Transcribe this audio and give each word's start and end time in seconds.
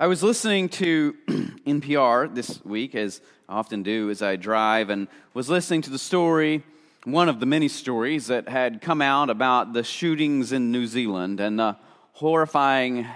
I 0.00 0.06
was 0.06 0.22
listening 0.22 0.68
to 0.68 1.12
NPR 1.66 2.32
this 2.32 2.64
week, 2.64 2.94
as 2.94 3.20
I 3.48 3.54
often 3.54 3.82
do 3.82 4.10
as 4.10 4.22
I 4.22 4.36
drive, 4.36 4.90
and 4.90 5.08
was 5.34 5.50
listening 5.50 5.82
to 5.82 5.90
the 5.90 5.98
story, 5.98 6.62
one 7.02 7.28
of 7.28 7.40
the 7.40 7.46
many 7.46 7.66
stories 7.66 8.28
that 8.28 8.48
had 8.48 8.80
come 8.80 9.02
out 9.02 9.28
about 9.28 9.72
the 9.72 9.82
shootings 9.82 10.52
in 10.52 10.70
New 10.70 10.86
Zealand 10.86 11.40
and 11.40 11.58
the 11.58 11.76
horrifying 12.12 13.08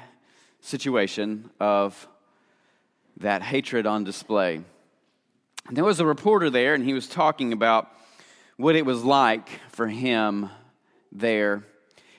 situation 0.60 1.50
of 1.60 2.08
that 3.18 3.42
hatred 3.42 3.86
on 3.86 4.02
display. 4.02 4.60
And 5.68 5.76
there 5.76 5.84
was 5.84 6.00
a 6.00 6.06
reporter 6.06 6.50
there, 6.50 6.74
and 6.74 6.84
he 6.84 6.94
was 6.94 7.06
talking 7.06 7.52
about 7.52 7.92
what 8.56 8.74
it 8.74 8.84
was 8.84 9.04
like 9.04 9.48
for 9.70 9.86
him 9.86 10.50
there. 11.12 11.62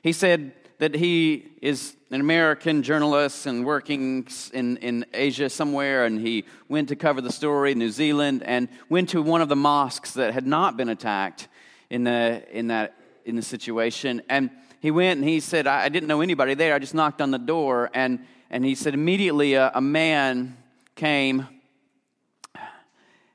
He 0.01 0.13
said, 0.13 0.53
that 0.83 0.95
he 0.95 1.45
is 1.61 1.95
an 2.13 2.21
American 2.21 2.83
journalist 2.83 3.47
and 3.47 3.65
working 3.65 4.27
in, 4.53 4.77
in 4.77 5.03
Asia 5.15 5.49
somewhere, 5.49 6.05
and 6.05 6.21
he 6.21 6.45
went 6.69 6.89
to 6.89 6.95
cover 6.95 7.21
the 7.21 7.31
story 7.31 7.71
in 7.71 7.79
New 7.79 7.89
Zealand 7.89 8.43
and 8.45 8.69
went 8.87 9.09
to 9.09 9.19
one 9.23 9.41
of 9.41 9.49
the 9.49 9.55
mosques 9.55 10.11
that 10.11 10.31
had 10.31 10.45
not 10.45 10.77
been 10.77 10.89
attacked 10.89 11.47
in, 11.89 12.03
the, 12.03 12.43
in, 12.51 12.67
that, 12.67 12.93
in 13.25 13.35
the 13.35 13.41
situation. 13.41 14.21
And 14.29 14.51
he 14.79 14.91
went 14.91 15.21
and 15.21 15.27
he 15.27 15.39
said, 15.39 15.65
I, 15.65 15.85
I 15.85 15.89
didn't 15.89 16.07
know 16.07 16.21
anybody 16.21 16.53
there. 16.53 16.75
I 16.75 16.77
just 16.77 16.93
knocked 16.93 17.19
on 17.19 17.31
the 17.31 17.39
door. 17.39 17.89
And, 17.95 18.19
and 18.51 18.63
he 18.63 18.75
said, 18.75 18.93
immediately 18.93 19.55
a, 19.55 19.71
a 19.73 19.81
man 19.81 20.55
came, 20.93 21.47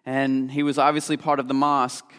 and 0.07 0.53
he 0.53 0.63
was 0.63 0.79
obviously 0.79 1.17
part 1.17 1.41
of 1.41 1.49
the 1.49 1.55
mosque. 1.55 2.13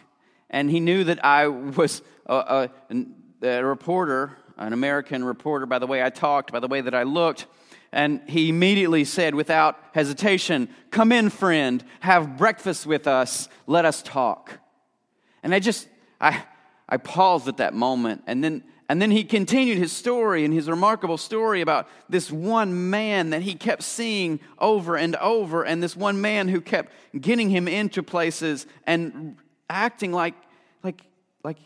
And 0.49 0.69
he 0.69 0.81
knew 0.81 1.05
that 1.05 1.23
I 1.23 1.47
was 1.47 2.01
a, 2.25 2.69
a, 2.91 3.47
a 3.47 3.63
reporter 3.63 4.35
an 4.67 4.73
American 4.73 5.23
reporter, 5.23 5.65
by 5.65 5.79
the 5.79 5.87
way 5.87 6.03
I 6.03 6.09
talked, 6.09 6.51
by 6.51 6.59
the 6.59 6.67
way 6.67 6.81
that 6.81 6.93
I 6.93 7.03
looked. 7.03 7.47
And 7.91 8.21
he 8.27 8.49
immediately 8.49 9.03
said, 9.03 9.33
without 9.33 9.79
hesitation, 9.93 10.69
Come 10.91 11.11
in, 11.11 11.29
friend, 11.29 11.83
have 12.01 12.37
breakfast 12.37 12.85
with 12.85 13.07
us, 13.07 13.49
let 13.65 13.85
us 13.85 14.03
talk. 14.03 14.59
And 15.41 15.55
I 15.55 15.59
just, 15.59 15.87
I, 16.21 16.43
I 16.87 16.97
paused 16.97 17.47
at 17.47 17.57
that 17.57 17.73
moment. 17.73 18.23
And 18.27 18.43
then, 18.43 18.63
and 18.89 19.01
then 19.01 19.11
he 19.11 19.23
continued 19.23 19.77
his 19.77 19.91
story 19.91 20.43
and 20.43 20.53
his 20.53 20.67
remarkable 20.67 21.17
story 21.17 21.61
about 21.61 21.87
this 22.09 22.31
one 22.31 22.89
man 22.89 23.29
that 23.29 23.43
he 23.43 23.53
kept 23.53 23.83
seeing 23.83 24.39
over 24.57 24.97
and 24.97 25.15
over, 25.17 25.63
and 25.63 25.81
this 25.81 25.95
one 25.95 26.21
man 26.21 26.47
who 26.47 26.59
kept 26.59 26.91
getting 27.19 27.49
him 27.49 27.67
into 27.67 28.01
places 28.01 28.65
and 28.85 29.37
acting 29.69 30.11
like, 30.11 30.33
like, 30.83 31.03
like 31.43 31.57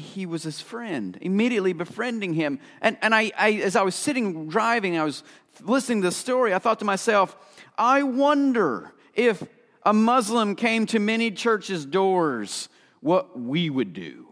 he 0.00 0.26
was 0.26 0.42
his 0.42 0.60
friend, 0.60 1.16
immediately 1.20 1.72
befriending 1.72 2.34
him. 2.34 2.58
And, 2.80 2.96
and 3.02 3.14
I, 3.14 3.30
I, 3.38 3.52
as 3.52 3.76
I 3.76 3.82
was 3.82 3.94
sitting 3.94 4.48
driving, 4.48 4.98
I 4.98 5.04
was 5.04 5.22
listening 5.62 6.02
to 6.02 6.08
the 6.08 6.12
story, 6.12 6.54
I 6.54 6.58
thought 6.58 6.78
to 6.80 6.84
myself, 6.84 7.36
I 7.78 8.02
wonder 8.02 8.92
if 9.14 9.42
a 9.84 9.92
Muslim 9.92 10.56
came 10.56 10.86
to 10.86 10.98
many 10.98 11.30
churches' 11.30 11.84
doors, 11.84 12.68
what 13.00 13.38
we 13.38 13.70
would 13.70 13.92
do. 13.92 14.26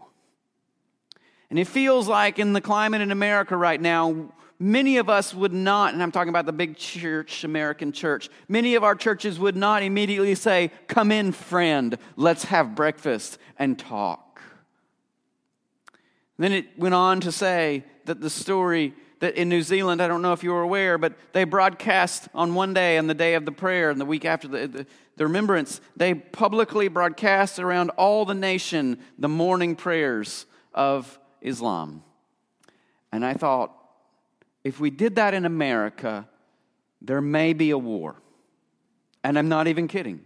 And 1.49 1.57
it 1.57 1.65
feels 1.65 2.07
like 2.07 2.37
in 2.37 2.53
the 2.53 2.61
climate 2.61 3.01
in 3.01 3.11
America 3.11 3.57
right 3.57 3.81
now, 3.81 4.31
many 4.59 4.97
of 4.97 5.09
us 5.09 5.33
would 5.33 5.53
not, 5.53 5.93
and 5.93 6.03
I'm 6.03 6.11
talking 6.11 6.29
about 6.29 6.45
the 6.45 6.53
big 6.53 6.77
church, 6.77 7.43
American 7.43 7.91
church, 7.91 8.29
many 8.47 8.75
of 8.75 8.83
our 8.83 8.95
churches 8.95 9.39
would 9.39 9.55
not 9.55 9.81
immediately 9.81 10.35
say, 10.35 10.71
Come 10.87 11.11
in, 11.11 11.31
friend, 11.31 11.97
let's 12.15 12.43
have 12.45 12.75
breakfast 12.75 13.39
and 13.57 13.79
talk. 13.79 14.28
Then 16.39 16.53
it 16.53 16.79
went 16.79 16.95
on 16.95 17.19
to 17.21 17.31
say 17.33 17.83
that 18.05 18.21
the 18.21 18.29
story 18.29 18.93
that 19.19 19.35
in 19.35 19.49
New 19.49 19.61
Zealand, 19.61 20.01
I 20.01 20.07
don't 20.07 20.21
know 20.21 20.31
if 20.31 20.41
you 20.41 20.51
were 20.51 20.61
aware, 20.61 20.97
but 20.97 21.13
they 21.33 21.43
broadcast 21.43 22.29
on 22.33 22.55
one 22.55 22.73
day, 22.73 22.97
on 22.97 23.07
the 23.07 23.13
day 23.13 23.35
of 23.35 23.43
the 23.43 23.51
prayer, 23.51 23.89
and 23.89 23.99
the 23.99 24.05
week 24.05 24.23
after 24.23 24.47
the, 24.47 24.65
the, 24.65 24.85
the 25.17 25.25
remembrance, 25.25 25.81
they 25.97 26.13
publicly 26.13 26.87
broadcast 26.87 27.59
around 27.59 27.89
all 27.91 28.23
the 28.23 28.33
nation 28.33 28.99
the 29.17 29.27
morning 29.27 29.75
prayers 29.75 30.45
of 30.73 31.19
Islam. 31.41 32.03
And 33.11 33.25
I 33.25 33.33
thought, 33.33 33.75
if 34.63 34.79
we 34.79 34.89
did 34.89 35.17
that 35.17 35.33
in 35.33 35.45
America, 35.45 36.25
there 37.01 37.21
may 37.21 37.51
be 37.51 37.71
a 37.71 37.77
war. 37.77 38.21
And 39.25 39.37
I'm 39.37 39.49
not 39.49 39.67
even 39.67 39.89
kidding. 39.89 40.21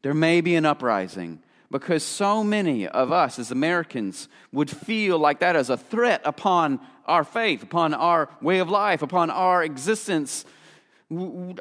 There 0.00 0.14
may 0.14 0.40
be 0.40 0.54
an 0.54 0.64
uprising 0.64 1.42
because 1.70 2.02
so 2.02 2.42
many 2.42 2.86
of 2.88 3.12
us 3.12 3.38
as 3.38 3.50
Americans 3.50 4.28
would 4.52 4.70
feel 4.70 5.18
like 5.18 5.40
that 5.40 5.56
as 5.56 5.70
a 5.70 5.76
threat 5.76 6.20
upon 6.24 6.80
our 7.06 7.24
faith, 7.24 7.62
upon 7.62 7.94
our 7.94 8.28
way 8.40 8.58
of 8.58 8.68
life, 8.68 9.02
upon 9.02 9.30
our 9.30 9.62
existence. 9.62 10.44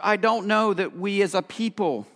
I 0.01 0.17
don't 0.17 0.47
know 0.47 0.73
that 0.73 0.97
we 0.97 1.21
as 1.21 1.35
a 1.35 1.41
people 1.41 2.07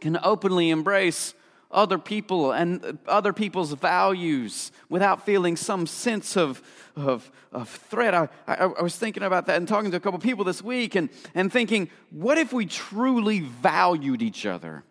can 0.00 0.18
openly 0.22 0.70
embrace 0.70 1.34
other 1.70 1.98
people 1.98 2.52
and 2.52 2.98
other 3.06 3.32
people's 3.32 3.72
values 3.72 4.70
without 4.88 5.26
feeling 5.26 5.56
some 5.56 5.86
sense 5.86 6.36
of, 6.36 6.62
of, 6.94 7.30
of 7.52 7.68
threat. 7.68 8.14
I, 8.14 8.28
I, 8.46 8.54
I 8.54 8.82
was 8.82 8.96
thinking 8.96 9.22
about 9.22 9.46
that 9.46 9.56
and 9.56 9.66
talking 9.66 9.90
to 9.90 9.96
a 9.96 10.00
couple 10.00 10.18
people 10.18 10.44
this 10.44 10.62
week 10.62 10.94
and, 10.94 11.10
and 11.34 11.52
thinking, 11.52 11.90
what 12.10 12.38
if 12.38 12.52
we 12.52 12.66
truly 12.66 13.40
valued 13.40 14.22
each 14.22 14.46
other? 14.46 14.84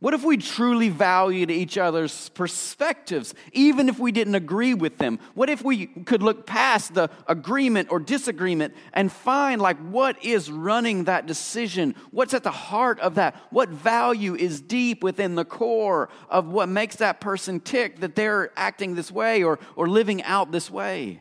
What 0.00 0.14
if 0.14 0.24
we 0.24 0.38
truly 0.38 0.88
valued 0.88 1.50
each 1.50 1.76
other's 1.76 2.30
perspectives, 2.30 3.34
even 3.52 3.86
if 3.90 3.98
we 3.98 4.12
didn't 4.12 4.34
agree 4.34 4.72
with 4.72 4.96
them? 4.96 5.18
What 5.34 5.50
if 5.50 5.62
we 5.62 5.86
could 5.88 6.22
look 6.22 6.46
past 6.46 6.94
the 6.94 7.10
agreement 7.28 7.88
or 7.90 8.00
disagreement 8.00 8.74
and 8.94 9.12
find, 9.12 9.60
like, 9.60 9.76
what 9.76 10.24
is 10.24 10.50
running 10.50 11.04
that 11.04 11.26
decision? 11.26 11.94
What's 12.12 12.32
at 12.32 12.44
the 12.44 12.50
heart 12.50 12.98
of 13.00 13.16
that? 13.16 13.36
What 13.50 13.68
value 13.68 14.34
is 14.34 14.62
deep 14.62 15.02
within 15.02 15.34
the 15.34 15.44
core 15.44 16.08
of 16.30 16.48
what 16.48 16.70
makes 16.70 16.96
that 16.96 17.20
person 17.20 17.60
tick 17.60 18.00
that 18.00 18.16
they're 18.16 18.58
acting 18.58 18.94
this 18.94 19.12
way 19.12 19.42
or, 19.42 19.58
or 19.76 19.86
living 19.86 20.22
out 20.22 20.50
this 20.50 20.70
way? 20.70 21.20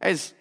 As 0.00 0.32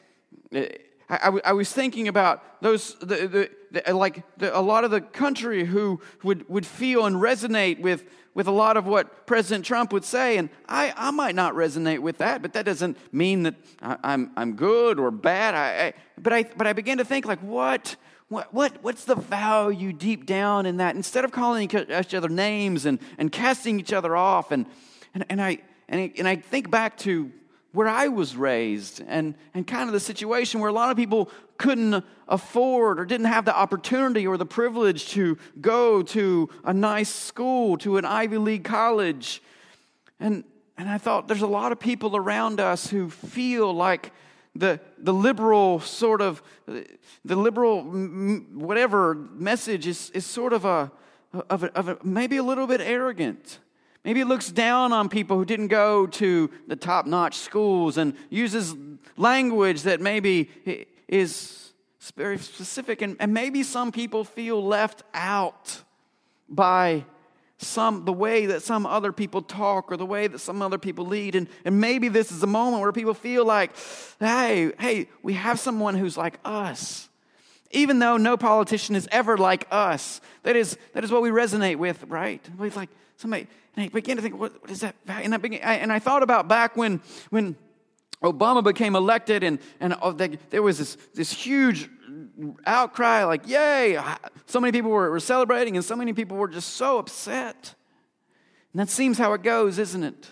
I, 1.10 1.40
I, 1.46 1.54
was 1.54 1.72
thinking 1.72 2.10
about 2.10 2.62
those, 2.62 2.96
the, 2.96 3.06
the, 3.06 3.50
the, 3.72 3.94
like 3.94 4.24
a 4.42 4.62
lot 4.62 4.84
of 4.84 4.92
the 4.92 5.00
country 5.00 5.64
who 5.64 6.02
would, 6.24 6.48
would 6.50 6.66
feel 6.66 7.06
and 7.06 7.16
resonate 7.16 7.80
with, 7.80 8.04
with 8.34 8.48
a 8.48 8.52
lot 8.52 8.76
of 8.76 8.86
what 8.86 9.26
President 9.26 9.64
Trump 9.64 9.94
would 9.94 10.04
say. 10.04 10.38
And 10.38 10.50
I, 10.68 10.94
I 10.98 11.12
might 11.12 11.34
not 11.34 11.54
resonate 11.54 12.00
with 12.00 12.18
that, 12.18 12.42
but 12.42 12.52
that 12.54 12.66
doesn't 12.66 12.98
mean 13.14 13.44
that 13.44 13.56
I, 13.82 13.94
am 13.94 14.00
I'm, 14.04 14.32
I'm 14.36 14.54
good 14.56 15.00
or 15.00 15.10
bad. 15.10 15.56
I, 15.56 15.88
I, 15.88 15.94
but, 16.18 16.34
I, 16.34 16.44
but 16.44 16.68
I 16.68 16.74
began 16.74 16.98
to 16.98 17.06
think, 17.06 17.26
like, 17.26 17.40
what, 17.40 17.96
what, 18.28 18.54
what, 18.54 18.84
what's 18.84 19.06
the 19.06 19.16
value 19.16 19.94
deep 19.94 20.26
down 20.26 20.66
in 20.66 20.78
that? 20.78 20.96
Instead 20.96 21.24
of 21.24 21.32
calling 21.32 21.64
each 21.64 22.14
other 22.14 22.30
names 22.30 22.86
and, 22.86 23.00
and 23.18 23.32
casting 23.32 23.80
each 23.80 23.94
other 23.94 24.18
off, 24.18 24.52
and, 24.52 24.66
and, 25.14 25.26
and, 25.30 25.42
I, 25.42 25.60
and, 25.88 26.02
I, 26.02 26.14
and 26.18 26.28
I 26.28 26.36
think 26.36 26.70
back 26.70 26.98
to 27.00 27.32
where 27.72 27.88
I 27.88 28.08
was 28.08 28.36
raised 28.36 29.04
and, 29.08 29.36
and 29.54 29.68
kind 29.68 29.88
of 29.88 29.94
the 29.94 30.00
situation 30.00 30.60
where 30.60 30.70
a 30.70 30.74
lot 30.74 30.90
of 30.90 30.98
people 30.98 31.30
couldn't 31.58 32.04
afford 32.28 33.00
or 33.00 33.06
didn't 33.06 33.28
have 33.28 33.46
the 33.46 33.56
opportunity 33.56 34.26
or 34.26 34.38
the 34.38 34.46
privilege 34.46 35.10
to 35.10 35.38
go 35.62 36.02
to 36.04 36.50
a 36.64 36.74
nice 36.74 37.10
school, 37.10 37.78
to 37.78 37.98
an 37.98 38.06
Ivy 38.06 38.38
League 38.38 38.64
college. 38.64 39.42
And, 40.20 40.44
and 40.78 40.90
I 40.90 40.98
thought 40.98 41.28
there's 41.28 41.42
a 41.42 41.48
lot 41.48 41.72
of 41.72 41.80
people 41.80 42.16
around 42.16 42.60
us 42.60 42.88
who 42.88 43.10
feel 43.10 43.74
like 43.74 44.12
the, 44.56 44.80
the 44.98 45.14
liberal 45.14 45.80
sort 45.80 46.22
of, 46.22 46.42
the 46.66 47.36
liberal 47.36 47.84
whatever 47.84 49.14
message 49.14 49.88
is, 49.88 50.10
is 50.12 50.26
sort 50.26 50.54
of 50.54 50.66
a, 50.66 50.92
of 51.50 51.64
a, 51.64 51.78
of 51.78 51.90
a 51.90 51.98
maybe 52.04 52.38
a 52.38 52.44
little 52.44 52.68
bit 52.68 52.82
arrogant. 52.82 53.60
Maybe 54.08 54.22
it 54.22 54.28
looks 54.28 54.50
down 54.50 54.94
on 54.94 55.10
people 55.10 55.36
who 55.36 55.44
didn't 55.44 55.68
go 55.68 56.08
to 56.08 56.50
the 56.66 56.78
top 56.78 57.06
notch 57.08 57.36
schools 57.36 57.98
and 57.98 58.14
uses 58.30 58.74
language 59.18 59.82
that 59.82 60.00
maybe 60.00 60.50
is 61.10 61.74
very 62.16 62.38
specific. 62.38 63.02
And, 63.02 63.18
and 63.20 63.34
maybe 63.34 63.64
some 63.64 63.92
people 63.92 64.24
feel 64.24 64.66
left 64.66 65.04
out 65.14 65.84
by 66.48 67.04
some 67.58 68.06
the 68.06 68.14
way 68.14 68.46
that 68.46 68.62
some 68.62 68.86
other 68.86 69.12
people 69.12 69.42
talk 69.42 69.92
or 69.92 69.98
the 69.98 70.06
way 70.06 70.28
that 70.28 70.40
some 70.40 70.62
other 70.62 70.78
people 70.78 71.06
lead 71.06 71.36
and, 71.36 71.50
and 71.66 71.82
maybe 71.82 72.08
this 72.08 72.32
is 72.32 72.42
a 72.44 72.48
moment 72.48 72.82
where 72.82 72.94
people 72.94 73.16
feel 73.16 73.44
like 73.44 73.72
hey 74.20 74.72
hey 74.80 75.08
we 75.24 75.34
have 75.34 75.60
someone 75.60 75.96
who's 75.96 76.16
like 76.16 76.40
us 76.46 77.07
even 77.72 78.00
though 78.00 78.18
no 78.18 78.38
politician 78.38 78.96
is 78.96 79.08
ever 79.12 79.38
like 79.38 79.68
us 79.72 80.22
that 80.44 80.56
is 80.56 80.78
that 80.94 81.04
is 81.04 81.12
what 81.12 81.22
we 81.22 81.30
resonate 81.30 81.78
with 81.78 82.04
right 82.06 82.48
we 82.58 82.70
like 82.72 82.90
somebody 83.18 83.48
and 83.78 83.86
I 83.86 83.90
began 83.90 84.16
to 84.16 84.24
think, 84.24 84.38
what, 84.40 84.60
what 84.60 84.72
is 84.72 84.80
that? 84.80 84.96
And 85.08 85.36
I, 85.36 85.38
began, 85.38 85.62
I, 85.64 85.76
and 85.76 85.94
I 85.94 86.00
thought 86.00 86.24
about 86.24 86.48
back 86.48 86.76
when, 86.76 87.00
when 87.30 87.56
Obama 88.24 88.64
became 88.64 88.96
elected, 88.96 89.44
and, 89.44 89.60
and 89.80 89.96
there 90.50 90.64
was 90.64 90.80
this, 90.80 90.98
this 91.14 91.32
huge 91.32 91.88
outcry 92.66 93.24
like, 93.24 93.48
yay! 93.48 94.02
So 94.48 94.60
many 94.60 94.72
people 94.72 94.90
were, 94.90 95.12
were 95.12 95.20
celebrating, 95.20 95.76
and 95.76 95.86
so 95.86 95.96
many 95.96 96.12
people 96.14 96.38
were 96.38 96.48
just 96.48 96.70
so 96.70 96.98
upset. 96.98 97.76
And 98.74 98.82
that 98.82 98.90
seems 98.90 99.20
how 99.20 99.34
it 99.34 99.44
goes, 99.44 99.78
isn't 99.78 100.04
it? 100.04 100.28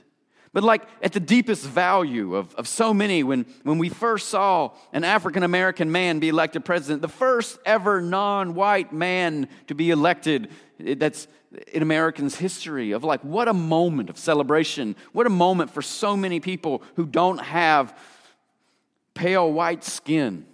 But, 0.56 0.64
like, 0.64 0.84
at 1.02 1.12
the 1.12 1.20
deepest 1.20 1.66
value 1.66 2.34
of, 2.34 2.56
of 2.56 2.66
so 2.66 2.94
many, 2.94 3.24
when, 3.24 3.46
when 3.64 3.78
we 3.78 3.90
first 3.90 4.30
saw 4.30 4.72
an 4.94 5.04
African 5.04 5.44
American 5.44 5.92
man 5.92 6.20
be 6.20 6.30
elected 6.30 6.64
president, 6.64 7.02
the 7.02 7.10
first 7.10 7.60
ever 7.66 8.02
non 8.02 8.56
white 8.56 8.94
man 8.94 9.50
to 9.68 9.76
be 9.76 9.90
elected, 9.90 10.50
eh, 10.80 10.96
that's 10.98 11.28
in 11.74 11.82
Americans' 11.82 12.38
history, 12.38 12.94
of 12.94 13.04
like, 13.04 13.20
what 13.22 13.50
a 13.50 13.54
moment 13.54 14.10
of 14.10 14.18
celebration. 14.18 14.96
What 15.12 15.28
a 15.28 15.30
moment 15.30 15.72
for 15.72 15.82
so 15.82 16.16
many 16.16 16.40
people 16.40 16.84
who 16.96 17.06
don't 17.06 17.40
have 17.40 17.94
pale 19.14 19.52
white 19.52 19.84
skin 19.84 20.46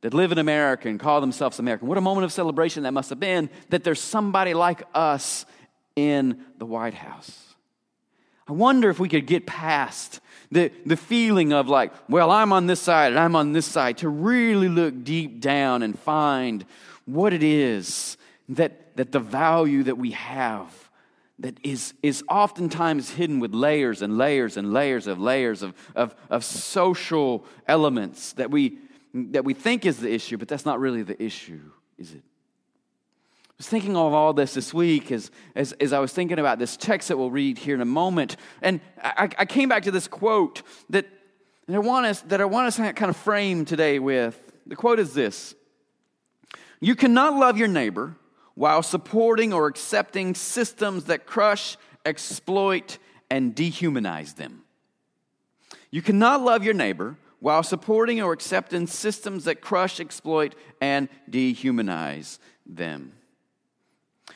that 0.00 0.14
live 0.14 0.32
in 0.32 0.38
America 0.38 0.88
and 0.88 0.98
call 0.98 1.20
themselves 1.20 1.58
American. 1.58 1.86
What 1.86 1.98
a 1.98 2.00
moment 2.00 2.24
of 2.24 2.32
celebration 2.32 2.84
that 2.84 2.92
must 2.92 3.10
have 3.10 3.20
been 3.20 3.50
that 3.68 3.84
there's 3.84 4.00
somebody 4.00 4.54
like 4.54 4.84
us 4.94 5.44
in 5.96 6.46
the 6.56 6.64
White 6.64 6.94
House. 6.94 7.53
I 8.46 8.52
wonder 8.52 8.90
if 8.90 8.98
we 8.98 9.08
could 9.08 9.26
get 9.26 9.46
past 9.46 10.20
the, 10.52 10.70
the 10.84 10.96
feeling 10.96 11.52
of 11.52 11.68
like, 11.68 11.92
well, 12.08 12.30
I'm 12.30 12.52
on 12.52 12.66
this 12.66 12.80
side 12.80 13.12
and 13.12 13.18
I'm 13.18 13.36
on 13.36 13.52
this 13.52 13.66
side, 13.66 13.98
to 13.98 14.08
really 14.08 14.68
look 14.68 15.04
deep 15.04 15.40
down 15.40 15.82
and 15.82 15.98
find 15.98 16.64
what 17.06 17.32
it 17.32 17.42
is 17.42 18.16
that, 18.50 18.96
that 18.96 19.12
the 19.12 19.20
value 19.20 19.82
that 19.84 19.96
we 19.96 20.12
have 20.12 20.90
that 21.38 21.58
is, 21.64 21.94
is 22.02 22.22
oftentimes 22.28 23.10
hidden 23.10 23.40
with 23.40 23.54
layers 23.54 24.02
and 24.02 24.16
layers 24.16 24.56
and 24.56 24.72
layers 24.72 25.06
of 25.06 25.18
layers 25.18 25.62
of, 25.62 25.74
of, 25.96 26.14
of 26.30 26.44
social 26.44 27.44
elements 27.66 28.34
that 28.34 28.50
we, 28.50 28.78
that 29.12 29.44
we 29.44 29.54
think 29.54 29.84
is 29.84 29.98
the 29.98 30.12
issue, 30.12 30.36
but 30.36 30.48
that's 30.48 30.64
not 30.64 30.78
really 30.78 31.02
the 31.02 31.20
issue, 31.20 31.60
is 31.98 32.12
it? 32.12 32.22
I 33.54 33.56
was 33.58 33.68
thinking 33.68 33.96
of 33.96 34.12
all 34.12 34.32
this 34.32 34.54
this 34.54 34.74
week 34.74 35.12
as, 35.12 35.30
as, 35.54 35.72
as 35.74 35.92
I 35.92 36.00
was 36.00 36.12
thinking 36.12 36.40
about 36.40 36.58
this 36.58 36.76
text 36.76 37.06
that 37.06 37.16
we'll 37.16 37.30
read 37.30 37.56
here 37.56 37.76
in 37.76 37.80
a 37.80 37.84
moment. 37.84 38.36
And 38.60 38.80
I, 39.00 39.30
I 39.38 39.44
came 39.44 39.68
back 39.68 39.84
to 39.84 39.92
this 39.92 40.08
quote 40.08 40.62
that, 40.90 41.06
that, 41.68 41.76
I 41.76 41.78
want 41.78 42.06
us, 42.06 42.20
that 42.22 42.40
I 42.40 42.46
want 42.46 42.66
us 42.66 42.76
to 42.76 42.92
kind 42.94 43.10
of 43.10 43.16
frame 43.16 43.64
today 43.64 44.00
with. 44.00 44.52
The 44.66 44.74
quote 44.74 44.98
is 44.98 45.14
this 45.14 45.54
You 46.80 46.96
cannot 46.96 47.34
love 47.34 47.56
your 47.56 47.68
neighbor 47.68 48.16
while 48.56 48.82
supporting 48.82 49.52
or 49.52 49.68
accepting 49.68 50.34
systems 50.34 51.04
that 51.04 51.24
crush, 51.24 51.76
exploit, 52.04 52.98
and 53.30 53.54
dehumanize 53.54 54.34
them. 54.34 54.64
You 55.92 56.02
cannot 56.02 56.40
love 56.40 56.64
your 56.64 56.74
neighbor 56.74 57.18
while 57.38 57.62
supporting 57.62 58.20
or 58.20 58.32
accepting 58.32 58.88
systems 58.88 59.44
that 59.44 59.60
crush, 59.60 60.00
exploit, 60.00 60.56
and 60.80 61.08
dehumanize 61.30 62.40
them. 62.66 63.12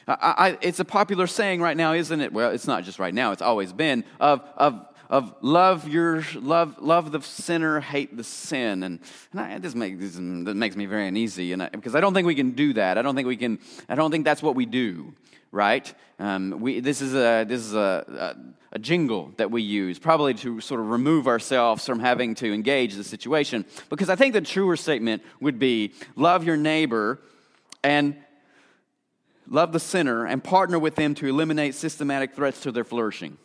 I, 0.09 0.35
I, 0.49 0.59
it's 0.63 0.81
a 0.81 0.85
popular 0.85 1.27
saying 1.27 1.61
right 1.61 1.77
now, 1.77 1.93
isn't 1.93 2.21
it? 2.21 2.33
Well, 2.33 2.51
it's 2.51 2.67
not 2.67 2.85
just 2.85 2.99
right 2.99 3.13
now, 3.13 3.33
it's 3.33 3.43
always 3.43 3.73
been 3.73 4.05
of, 4.19 4.43
of, 4.57 4.87
of 5.11 5.35
love 5.43 5.87
your 5.87 6.23
love 6.35 6.77
love 6.81 7.13
the 7.13 7.21
sinner, 7.21 7.81
hate 7.81 8.17
the 8.17 8.25
sin, 8.25 8.83
and, 8.83 9.01
and 9.33 9.41
I, 9.41 9.59
this, 9.59 9.75
makes, 9.75 9.99
this, 9.99 10.17
makes 10.19 10.77
me 10.77 10.87
very 10.87 11.07
uneasy, 11.07 11.53
and 11.53 11.63
I, 11.63 11.69
because 11.69 11.95
I 11.95 12.01
don't 12.01 12.15
think 12.15 12.27
we 12.27 12.35
can 12.35 12.53
do 12.53 12.73
that. 12.75 12.97
I 12.99 13.03
don't 13.03 13.15
think 13.15 13.29
we 13.29 13.37
can. 13.37 13.59
I 13.89 13.95
don't 13.95 14.11
think 14.11 14.25
that's 14.25 14.43
what 14.43 14.55
we 14.55 14.67
do, 14.67 15.15
right? 15.53 15.93
Um, 16.19 16.57
we, 16.61 16.81
this 16.81 17.01
is 17.01 17.15
a 17.15 17.45
this 17.45 17.61
is 17.61 17.75
a, 17.75 18.37
a, 18.73 18.77
a 18.77 18.79
jingle 18.79 19.33
that 19.37 19.51
we 19.51 19.63
use, 19.63 19.99
probably 19.99 20.35
to 20.35 20.61
sort 20.61 20.81
of 20.81 20.91
remove 20.91 21.27
ourselves 21.27 21.87
from 21.87 22.01
having 22.01 22.35
to 22.37 22.53
engage 22.53 22.95
the 22.95 23.05
situation, 23.05 23.65
because 23.89 24.11
I 24.11 24.17
think 24.17 24.35
the 24.35 24.41
truer 24.41 24.77
statement 24.77 25.23
would 25.41 25.59
be 25.59 25.93
love 26.17 26.45
your 26.45 26.57
neighbor 26.57 27.21
and 27.83 28.17
love 29.49 29.73
the 29.73 29.81
sinner, 29.81 30.27
and 30.27 30.43
partner 30.43 30.79
with 30.79 30.95
them 30.95 31.15
to 31.17 31.27
eliminate 31.27 31.75
systematic 31.75 32.35
threats 32.35 32.61
to 32.61 32.73
their 32.73 32.85
flourishing. 32.85 33.39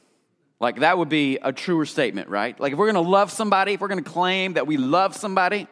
Like, 0.60 0.80
that 0.80 0.98
would 0.98 1.10
be 1.10 1.38
a 1.42 1.52
truer 1.52 1.86
statement, 1.86 2.30
right? 2.30 2.58
Like, 2.60 2.74
if 2.74 2.80
we're 2.80 2.88
gonna 2.88 3.02
love 3.02 3.32
somebody, 3.32 3.74
if 3.74 3.82
we're 3.82 3.88
gonna 3.88 4.02
claim 4.02 4.54
that 4.54 4.68
we 4.68 4.78
love 4.78 5.16
somebody, 5.16 5.68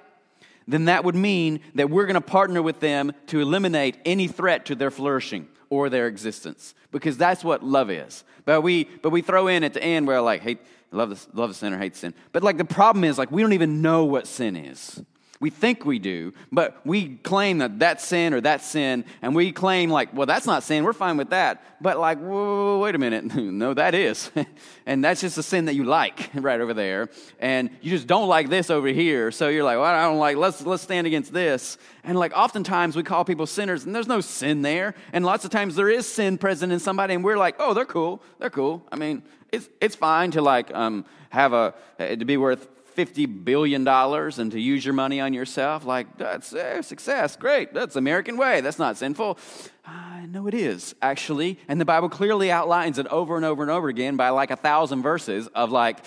then 0.67 0.85
that 0.85 1.03
would 1.03 1.15
mean 1.15 1.61
that 1.75 1.89
we're 1.89 2.05
gonna 2.05 2.21
partner 2.21 2.61
with 2.61 2.79
them 2.79 3.13
to 3.27 3.39
eliminate 3.39 3.97
any 4.05 4.27
threat 4.27 4.65
to 4.65 4.75
their 4.75 4.91
flourishing 4.91 5.47
or 5.69 5.89
their 5.89 6.07
existence, 6.07 6.75
because 6.91 7.17
that's 7.17 7.43
what 7.43 7.63
love 7.63 7.89
is. 7.89 8.23
But 8.43 8.61
we, 8.61 8.85
but 9.01 9.11
we 9.11 9.21
throw 9.21 9.47
in 9.47 9.63
at 9.63 9.73
the 9.73 9.83
end 9.83 10.07
where, 10.07 10.21
like, 10.21 10.41
hate, 10.41 10.59
love 10.91 11.09
the, 11.09 11.39
love 11.39 11.49
the 11.49 11.53
sinner, 11.53 11.77
hate 11.77 11.95
sin. 11.95 12.13
But, 12.33 12.43
like, 12.43 12.57
the 12.57 12.65
problem 12.65 13.05
is, 13.05 13.17
like, 13.17 13.31
we 13.31 13.41
don't 13.41 13.53
even 13.53 13.81
know 13.81 14.03
what 14.03 14.27
sin 14.27 14.55
is. 14.55 15.01
We 15.41 15.49
think 15.49 15.85
we 15.85 15.97
do, 15.97 16.33
but 16.51 16.79
we 16.85 17.15
claim 17.15 17.57
that 17.57 17.79
that's 17.79 18.05
sin 18.05 18.35
or 18.35 18.41
that's 18.41 18.63
sin, 18.63 19.05
and 19.23 19.33
we 19.33 19.51
claim, 19.51 19.89
like, 19.89 20.13
well, 20.13 20.27
that's 20.27 20.45
not 20.45 20.61
sin, 20.61 20.83
we're 20.83 20.93
fine 20.93 21.17
with 21.17 21.31
that. 21.31 21.63
But, 21.81 21.97
like, 21.97 22.19
whoa, 22.19 22.77
wait 22.77 22.93
a 22.93 22.99
minute, 22.99 23.23
no, 23.35 23.73
that 23.73 23.95
is. 23.95 24.29
and 24.85 25.03
that's 25.03 25.19
just 25.19 25.39
a 25.39 25.43
sin 25.43 25.65
that 25.65 25.73
you 25.73 25.83
like 25.83 26.29
right 26.35 26.61
over 26.61 26.75
there, 26.75 27.09
and 27.39 27.71
you 27.81 27.89
just 27.89 28.05
don't 28.05 28.27
like 28.27 28.49
this 28.49 28.69
over 28.69 28.87
here. 28.89 29.31
So 29.31 29.49
you're 29.49 29.63
like, 29.63 29.77
well, 29.77 29.85
I 29.85 30.03
don't 30.03 30.19
like, 30.19 30.37
let's, 30.37 30.63
let's 30.63 30.83
stand 30.83 31.07
against 31.07 31.33
this. 31.33 31.79
And, 32.03 32.19
like, 32.19 32.33
oftentimes 32.33 32.95
we 32.95 33.01
call 33.01 33.25
people 33.25 33.47
sinners, 33.47 33.83
and 33.83 33.95
there's 33.95 34.07
no 34.07 34.21
sin 34.21 34.61
there. 34.61 34.93
And 35.11 35.25
lots 35.25 35.43
of 35.43 35.49
times 35.49 35.75
there 35.75 35.89
is 35.89 36.05
sin 36.05 36.37
present 36.37 36.71
in 36.71 36.79
somebody, 36.79 37.15
and 37.15 37.23
we're 37.23 37.39
like, 37.39 37.55
oh, 37.57 37.73
they're 37.73 37.83
cool, 37.85 38.21
they're 38.37 38.51
cool. 38.51 38.85
I 38.91 38.95
mean, 38.95 39.23
it's, 39.51 39.67
it's 39.81 39.95
fine 39.95 40.29
to, 40.31 40.41
like, 40.43 40.71
um, 40.71 41.03
have 41.31 41.53
a, 41.53 41.73
to 41.97 42.25
be 42.25 42.37
worth 42.37 42.67
$50 42.95 43.43
billion 43.43 43.87
and 43.87 44.51
to 44.51 44.59
use 44.59 44.83
your 44.85 44.93
money 44.93 45.19
on 45.19 45.33
yourself, 45.33 45.85
like, 45.85 46.17
that's 46.17 46.53
uh, 46.53 46.81
success. 46.81 47.35
Great. 47.35 47.73
That's 47.73 47.95
American 47.95 48.37
way. 48.37 48.61
That's 48.61 48.79
not 48.79 48.97
sinful. 48.97 49.37
I 49.85 50.21
uh, 50.23 50.25
know 50.27 50.47
it 50.47 50.53
is, 50.53 50.95
actually. 51.01 51.59
And 51.67 51.79
the 51.81 51.85
Bible 51.85 52.09
clearly 52.09 52.51
outlines 52.51 52.99
it 52.99 53.07
over 53.07 53.35
and 53.35 53.45
over 53.45 53.63
and 53.63 53.71
over 53.71 53.89
again 53.89 54.17
by 54.17 54.29
like 54.29 54.51
a 54.51 54.55
thousand 54.55 55.01
verses 55.01 55.47
of 55.55 55.71
like, 55.71 56.03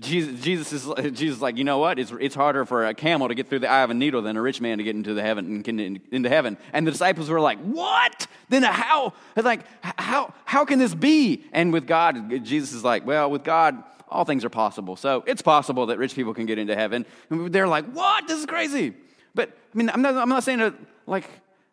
Jesus, 0.00 0.40
Jesus 0.40 0.72
is 0.72 1.12
Jesus 1.12 1.40
like 1.40 1.56
you 1.56 1.64
know 1.64 1.78
what 1.78 1.98
it's, 1.98 2.12
it's 2.18 2.34
harder 2.34 2.64
for 2.64 2.86
a 2.86 2.94
camel 2.94 3.28
to 3.28 3.34
get 3.34 3.48
through 3.48 3.60
the 3.60 3.68
eye 3.68 3.82
of 3.82 3.90
a 3.90 3.94
needle 3.94 4.22
than 4.22 4.36
a 4.36 4.42
rich 4.42 4.60
man 4.60 4.78
to 4.78 4.84
get 4.84 4.96
into 4.96 5.14
the 5.14 5.22
heaven 5.22 5.62
into 6.10 6.28
heaven 6.28 6.56
and 6.72 6.86
the 6.86 6.90
disciples 6.90 7.28
were 7.28 7.40
like 7.40 7.58
what 7.60 8.26
then 8.48 8.62
how 8.62 9.12
like 9.36 9.60
how 9.82 10.32
how 10.44 10.64
can 10.64 10.78
this 10.78 10.94
be 10.94 11.44
and 11.52 11.72
with 11.72 11.86
God 11.86 12.44
Jesus 12.44 12.72
is 12.72 12.82
like 12.82 13.06
well 13.06 13.30
with 13.30 13.44
God 13.44 13.84
all 14.12 14.24
things 14.24 14.44
are 14.44 14.50
possible. 14.50 14.96
So 14.96 15.24
it's 15.26 15.42
possible 15.42 15.86
that 15.86 15.98
rich 15.98 16.14
people 16.14 16.34
can 16.34 16.46
get 16.46 16.58
into 16.58 16.74
heaven. 16.74 17.06
And 17.30 17.52
they're 17.52 17.68
like, 17.68 17.86
what? 17.86 18.28
This 18.28 18.38
is 18.38 18.46
crazy. 18.46 18.94
But 19.34 19.50
I 19.50 19.78
mean, 19.78 19.90
I'm 19.90 20.02
not, 20.02 20.16
I'm 20.16 20.28
not 20.28 20.44
saying 20.44 20.58
that, 20.58 20.74
like, 21.06 21.28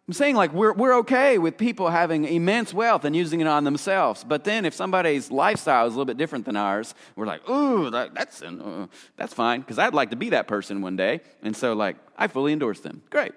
I'm 0.07 0.13
saying 0.13 0.36
like 0.36 0.53
we're, 0.53 0.74
we're 0.74 0.95
okay 1.00 1.38
with 1.38 1.56
people 1.56 1.89
having 1.91 2.25
immense 2.25 2.74
wealth 2.74 3.06
and 3.06 3.15
using 3.15 3.41
it 3.41 3.47
on 3.47 3.63
themselves. 3.63 4.24
But 4.24 4.44
then 4.44 4.65
if 4.65 4.74
somebody's 4.74 5.30
lifestyle 5.30 5.86
is 5.86 5.94
a 5.94 5.97
little 5.97 6.06
bit 6.06 6.18
different 6.18 6.45
than 6.45 6.56
ours, 6.56 6.95
we're 7.15 7.27
like, 7.27 7.47
ooh, 7.47 7.91
that, 7.91 8.15
that's, 8.15 8.42
uh, 8.42 8.88
that's 9.18 9.35
fine 9.35 9.62
because 9.62 9.77
I'd 9.77 9.94
like 9.94 10.09
to 10.09 10.15
be 10.15 10.31
that 10.31 10.47
person 10.47 10.81
one 10.81 10.95
day. 10.95 11.21
And 11.44 11.56
so 11.56 11.74
like 11.74 11.95
I 12.18 12.25
fully 12.25 12.53
endorse 12.53 12.80
them. 12.80 13.03
Great. 13.12 13.33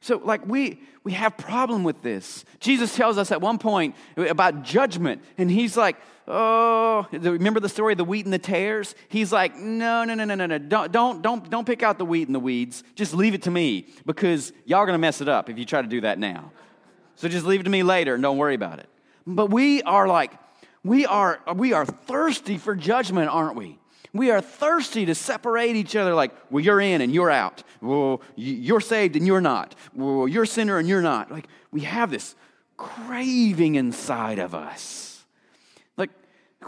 So 0.00 0.20
like 0.22 0.46
we 0.46 0.80
we 1.04 1.12
have 1.12 1.36
problem 1.36 1.84
with 1.84 2.02
this. 2.02 2.44
Jesus 2.60 2.94
tells 2.94 3.18
us 3.18 3.30
at 3.30 3.40
one 3.40 3.58
point 3.58 3.94
about 4.16 4.62
judgment 4.62 5.22
and 5.38 5.50
he's 5.50 5.76
like, 5.76 5.96
oh, 6.28 7.06
remember 7.12 7.60
the 7.60 7.68
story 7.68 7.92
of 7.92 7.98
the 7.98 8.04
wheat 8.04 8.24
and 8.24 8.32
the 8.32 8.38
tares? 8.38 8.94
He's 9.08 9.32
like, 9.32 9.56
no, 9.56 10.04
no, 10.04 10.14
no, 10.14 10.24
no, 10.24 10.34
no, 10.34 10.46
no. 10.46 10.58
Don't, 10.58 10.92
don't, 10.92 11.22
don't, 11.22 11.48
don't 11.48 11.64
pick 11.64 11.82
out 11.82 11.98
the 11.98 12.04
wheat 12.04 12.26
and 12.26 12.34
the 12.34 12.40
weeds. 12.40 12.82
Just 12.94 13.14
leave 13.14 13.34
it 13.34 13.42
to 13.42 13.50
me 13.50 13.86
because 14.04 14.52
y'all 14.64 14.80
are 14.80 14.86
going 14.86 14.94
to 14.94 14.98
mess 14.98 15.20
it 15.20 15.28
up 15.28 15.48
if 15.48 15.58
you 15.58 15.64
try 15.64 15.82
to 15.82 15.88
do 15.88 16.00
that 16.00 16.18
now. 16.18 16.50
So 17.16 17.28
just 17.28 17.46
leave 17.46 17.60
it 17.60 17.64
to 17.64 17.70
me 17.70 17.82
later 17.82 18.14
and 18.14 18.22
don't 18.22 18.38
worry 18.38 18.54
about 18.54 18.78
it. 18.78 18.88
But 19.26 19.50
we 19.50 19.82
are 19.82 20.06
like, 20.06 20.32
we 20.84 21.06
are, 21.06 21.40
we 21.54 21.72
are 21.72 21.86
thirsty 21.86 22.58
for 22.58 22.74
judgment, 22.74 23.28
aren't 23.28 23.56
we? 23.56 23.78
We 24.16 24.30
are 24.30 24.40
thirsty 24.40 25.06
to 25.06 25.14
separate 25.14 25.76
each 25.76 25.96
other 25.96 26.14
like, 26.14 26.32
well, 26.50 26.64
you're 26.64 26.80
in 26.80 27.00
and 27.00 27.14
you're 27.14 27.30
out. 27.30 27.62
Well, 27.80 28.22
you're 28.34 28.80
saved 28.80 29.16
and 29.16 29.26
you're 29.26 29.40
not. 29.40 29.74
Well, 29.94 30.28
you're 30.28 30.46
sinner 30.46 30.78
and 30.78 30.88
you're 30.88 31.02
not. 31.02 31.30
Like, 31.30 31.48
we 31.70 31.82
have 31.82 32.10
this 32.10 32.34
craving 32.76 33.76
inside 33.76 34.38
of 34.38 34.54
us 34.54 35.24
Like, 35.96 36.10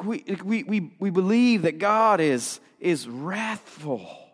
we, 0.03 0.25
we, 0.45 0.63
we, 0.63 0.93
we 0.99 1.11
believe 1.11 1.63
that 1.63 1.79
God 1.79 2.21
is, 2.21 2.61
is 2.81 3.09
wrathful. 3.09 4.28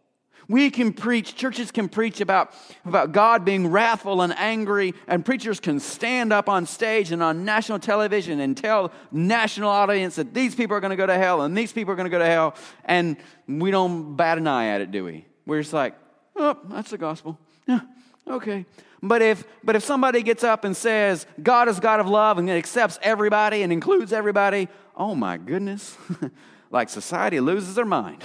We 0.48 0.70
can 0.70 0.92
preach, 0.92 1.36
churches 1.36 1.70
can 1.70 1.88
preach 1.88 2.20
about, 2.20 2.52
about 2.84 3.12
God 3.12 3.44
being 3.44 3.68
wrathful 3.68 4.22
and 4.22 4.36
angry, 4.36 4.94
and 5.06 5.24
preachers 5.24 5.60
can 5.60 5.80
stand 5.80 6.32
up 6.32 6.48
on 6.48 6.66
stage 6.66 7.12
and 7.12 7.22
on 7.22 7.44
national 7.44 7.78
television 7.78 8.40
and 8.40 8.56
tell 8.56 8.92
national 9.10 9.70
audience 9.70 10.16
that 10.16 10.34
these 10.34 10.54
people 10.54 10.76
are 10.76 10.80
going 10.80 10.90
to 10.90 10.96
go 10.96 11.06
to 11.06 11.16
hell 11.16 11.42
and 11.42 11.56
these 11.56 11.72
people 11.72 11.92
are 11.92 11.96
going 11.96 12.04
to 12.04 12.10
go 12.10 12.18
to 12.18 12.26
hell, 12.26 12.54
and 12.84 13.16
we 13.48 13.70
don't 13.70 14.16
bat 14.16 14.38
an 14.38 14.46
eye 14.46 14.66
at 14.66 14.80
it, 14.80 14.90
do 14.90 15.04
we? 15.04 15.24
We're 15.46 15.62
just 15.62 15.72
like, 15.72 15.94
oh, 16.36 16.58
that's 16.68 16.90
the 16.90 16.98
gospel. 16.98 17.38
Yeah, 17.66 17.80
okay. 18.28 18.66
But 19.02 19.20
if, 19.20 19.44
but 19.62 19.76
if 19.76 19.84
somebody 19.84 20.22
gets 20.22 20.44
up 20.44 20.64
and 20.64 20.74
says, 20.74 21.26
God 21.42 21.68
is 21.68 21.78
God 21.78 22.00
of 22.00 22.08
love 22.08 22.38
and 22.38 22.48
accepts 22.50 22.98
everybody 23.02 23.62
and 23.62 23.70
includes 23.70 24.14
everybody, 24.14 24.68
oh 24.96 25.14
my 25.14 25.36
goodness, 25.36 25.96
like 26.70 26.88
society 26.88 27.38
loses 27.40 27.74
their 27.74 27.84
mind. 27.84 28.22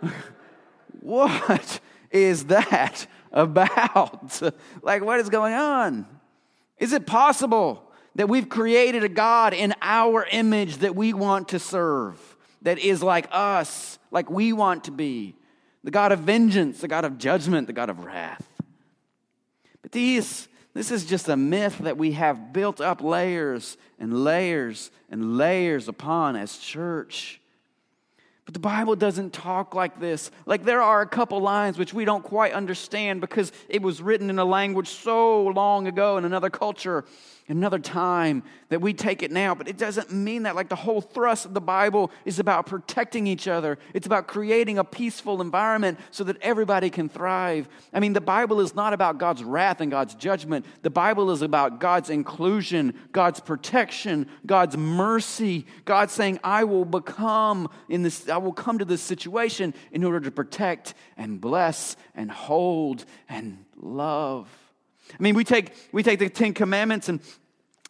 what 1.04 1.80
is 2.10 2.46
that 2.46 3.06
about? 3.32 4.40
like, 4.82 5.04
what 5.04 5.20
is 5.20 5.28
going 5.28 5.54
on? 5.54 6.06
Is 6.78 6.92
it 6.92 7.06
possible 7.06 7.90
that 8.16 8.28
we've 8.28 8.48
created 8.48 9.04
a 9.04 9.08
God 9.08 9.54
in 9.54 9.74
our 9.80 10.26
image 10.30 10.78
that 10.78 10.96
we 10.96 11.12
want 11.12 11.48
to 11.48 11.58
serve? 11.58 12.34
that 12.64 12.78
is 12.78 13.02
like 13.02 13.28
us, 13.30 13.98
like 14.10 14.28
we 14.28 14.52
want 14.52 14.84
to 14.84 14.90
be. 14.90 15.36
The 15.84 15.90
God 15.90 16.12
of 16.12 16.20
vengeance, 16.20 16.80
the 16.80 16.88
God 16.88 17.04
of 17.04 17.18
judgment, 17.18 17.66
the 17.66 17.72
God 17.74 17.90
of 17.90 18.04
wrath. 18.04 18.46
But 19.82 19.92
these, 19.92 20.48
this 20.72 20.90
is 20.90 21.04
just 21.04 21.28
a 21.28 21.36
myth 21.36 21.78
that 21.78 21.98
we 21.98 22.12
have 22.12 22.52
built 22.52 22.80
up 22.80 23.02
layers 23.02 23.76
and 23.98 24.24
layers 24.24 24.90
and 25.10 25.36
layers 25.36 25.88
upon 25.88 26.36
as 26.36 26.56
church. 26.56 27.40
But 28.44 28.52
the 28.52 28.60
Bible 28.60 28.94
doesn't 28.94 29.32
talk 29.32 29.74
like 29.74 29.98
this. 29.98 30.30
Like 30.44 30.64
there 30.64 30.82
are 30.82 31.00
a 31.00 31.06
couple 31.06 31.40
lines 31.40 31.78
which 31.78 31.94
we 31.94 32.04
don't 32.04 32.22
quite 32.22 32.52
understand 32.52 33.20
because 33.20 33.52
it 33.68 33.80
was 33.80 34.02
written 34.02 34.28
in 34.28 34.38
a 34.38 34.44
language 34.44 34.88
so 34.88 35.46
long 35.48 35.86
ago 35.86 36.18
in 36.18 36.24
another 36.24 36.50
culture 36.50 37.04
another 37.48 37.78
time 37.78 38.42
that 38.70 38.80
we 38.80 38.94
take 38.94 39.22
it 39.22 39.30
now, 39.30 39.54
but 39.54 39.68
it 39.68 39.76
doesn't 39.76 40.10
mean 40.10 40.44
that. 40.44 40.56
Like 40.56 40.68
the 40.68 40.76
whole 40.76 41.00
thrust 41.00 41.44
of 41.44 41.54
the 41.54 41.60
Bible 41.60 42.10
is 42.24 42.38
about 42.38 42.66
protecting 42.66 43.26
each 43.26 43.46
other, 43.46 43.78
it's 43.92 44.06
about 44.06 44.26
creating 44.26 44.78
a 44.78 44.84
peaceful 44.84 45.40
environment 45.40 45.98
so 46.10 46.24
that 46.24 46.40
everybody 46.40 46.90
can 46.90 47.08
thrive. 47.08 47.68
I 47.92 48.00
mean, 48.00 48.14
the 48.14 48.20
Bible 48.20 48.60
is 48.60 48.74
not 48.74 48.92
about 48.92 49.18
God's 49.18 49.44
wrath 49.44 49.80
and 49.80 49.90
God's 49.90 50.14
judgment, 50.14 50.64
the 50.82 50.90
Bible 50.90 51.30
is 51.30 51.42
about 51.42 51.80
God's 51.80 52.10
inclusion, 52.10 52.94
God's 53.12 53.40
protection, 53.40 54.28
God's 54.46 54.76
mercy. 54.76 55.66
God 55.84 56.10
saying, 56.10 56.40
I 56.42 56.64
will 56.64 56.84
become 56.84 57.68
in 57.88 58.02
this, 58.02 58.28
I 58.28 58.38
will 58.38 58.52
come 58.52 58.78
to 58.78 58.84
this 58.84 59.02
situation 59.02 59.74
in 59.92 60.04
order 60.04 60.20
to 60.20 60.30
protect 60.30 60.94
and 61.16 61.40
bless 61.40 61.96
and 62.14 62.30
hold 62.30 63.04
and 63.28 63.64
love. 63.76 64.48
I 65.12 65.22
mean, 65.22 65.34
we 65.34 65.44
take, 65.44 65.72
we 65.92 66.02
take 66.02 66.18
the 66.18 66.28
Ten 66.28 66.54
Commandments 66.54 67.08
and, 67.08 67.20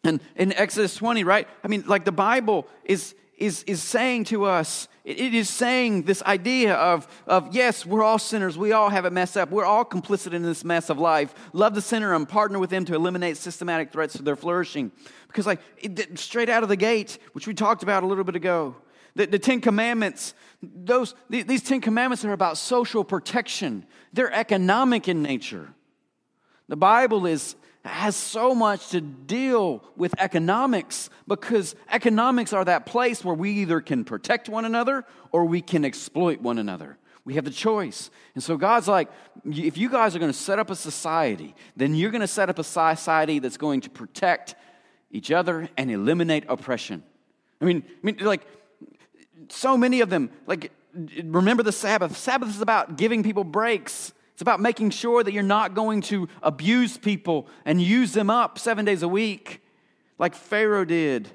and 0.03 0.19
in 0.35 0.53
Exodus 0.53 0.95
20, 0.95 1.23
right? 1.23 1.47
I 1.63 1.67
mean, 1.67 1.83
like 1.87 2.05
the 2.05 2.11
Bible 2.11 2.67
is, 2.83 3.15
is, 3.37 3.63
is 3.63 3.81
saying 3.81 4.25
to 4.25 4.45
us, 4.45 4.87
it 5.05 5.35
is 5.35 5.49
saying 5.49 6.03
this 6.03 6.23
idea 6.23 6.73
of, 6.73 7.07
of, 7.27 7.53
yes, 7.53 7.85
we're 7.85 8.03
all 8.03 8.17
sinners. 8.17 8.57
We 8.57 8.71
all 8.71 8.89
have 8.89 9.05
it 9.05 9.13
messed 9.13 9.37
up. 9.37 9.51
We're 9.51 9.65
all 9.65 9.85
complicit 9.85 10.33
in 10.33 10.41
this 10.41 10.63
mess 10.63 10.89
of 10.89 10.97
life. 10.97 11.35
Love 11.53 11.75
the 11.75 11.81
sinner 11.81 12.15
and 12.15 12.27
partner 12.27 12.57
with 12.57 12.71
them 12.71 12.85
to 12.85 12.95
eliminate 12.95 13.37
systematic 13.37 13.91
threats 13.91 14.17
to 14.17 14.23
their 14.23 14.35
flourishing. 14.35 14.91
Because, 15.27 15.45
like, 15.45 15.59
it, 15.77 16.17
straight 16.17 16.49
out 16.49 16.63
of 16.63 16.69
the 16.69 16.75
gate, 16.75 17.19
which 17.33 17.45
we 17.45 17.53
talked 17.53 17.83
about 17.83 18.01
a 18.01 18.07
little 18.07 18.23
bit 18.23 18.35
ago, 18.35 18.75
the, 19.15 19.27
the 19.27 19.37
Ten 19.37 19.61
Commandments, 19.61 20.33
those, 20.63 21.13
these 21.29 21.61
Ten 21.61 21.81
Commandments 21.81 22.25
are 22.25 22.33
about 22.33 22.57
social 22.57 23.03
protection, 23.03 23.85
they're 24.11 24.33
economic 24.33 25.07
in 25.07 25.21
nature. 25.21 25.69
The 26.67 26.75
Bible 26.75 27.25
is, 27.25 27.55
has 27.83 28.15
so 28.15 28.55
much 28.55 28.89
to 28.89 29.01
deal 29.01 29.83
with 29.95 30.13
economics 30.19 31.09
because 31.27 31.75
economics 31.91 32.53
are 32.53 32.65
that 32.65 32.85
place 32.85 33.23
where 33.23 33.35
we 33.35 33.51
either 33.51 33.81
can 33.81 34.03
protect 34.03 34.49
one 34.49 34.65
another 34.65 35.05
or 35.31 35.45
we 35.45 35.61
can 35.61 35.85
exploit 35.85 36.41
one 36.41 36.57
another. 36.57 36.97
We 37.23 37.35
have 37.35 37.45
the 37.45 37.51
choice. 37.51 38.11
And 38.35 38.43
so 38.43 38.55
God's 38.55 38.87
like, 38.87 39.09
if 39.45 39.77
you 39.77 39.89
guys 39.89 40.15
are 40.15 40.19
going 40.19 40.31
to 40.31 40.37
set 40.37 40.59
up 40.59 40.69
a 40.69 40.75
society, 40.75 41.55
then 41.75 41.95
you're 41.95 42.11
going 42.11 42.21
to 42.21 42.27
set 42.27 42.49
up 42.49 42.59
a 42.59 42.63
society 42.63 43.39
that's 43.39 43.57
going 43.57 43.81
to 43.81 43.89
protect 43.89 44.55
each 45.11 45.31
other 45.31 45.69
and 45.77 45.89
eliminate 45.89 46.45
oppression. 46.47 47.03
I 47.61 47.65
mean, 47.65 47.83
I 47.87 48.05
mean 48.05 48.17
like, 48.21 48.45
so 49.49 49.77
many 49.77 50.01
of 50.01 50.09
them, 50.09 50.29
like, 50.47 50.71
remember 51.23 51.63
the 51.63 51.71
Sabbath. 51.71 52.17
Sabbath 52.17 52.49
is 52.49 52.61
about 52.61 52.97
giving 52.97 53.23
people 53.23 53.43
breaks. 53.43 54.13
It's 54.35 54.41
about 54.41 54.59
making 54.59 54.89
sure 54.89 55.23
that 55.23 55.31
you're 55.31 55.43
not 55.43 55.75
going 55.75 56.01
to 56.01 56.27
abuse 56.43 56.97
people 56.97 57.47
and 57.63 57.81
use 57.81 58.11
them 58.11 58.29
up 58.29 58.59
seven 58.59 58.83
days 58.83 59.01
a 59.01 59.07
week 59.07 59.61
like 60.19 60.35
Pharaoh 60.35 60.83
did. 60.83 61.29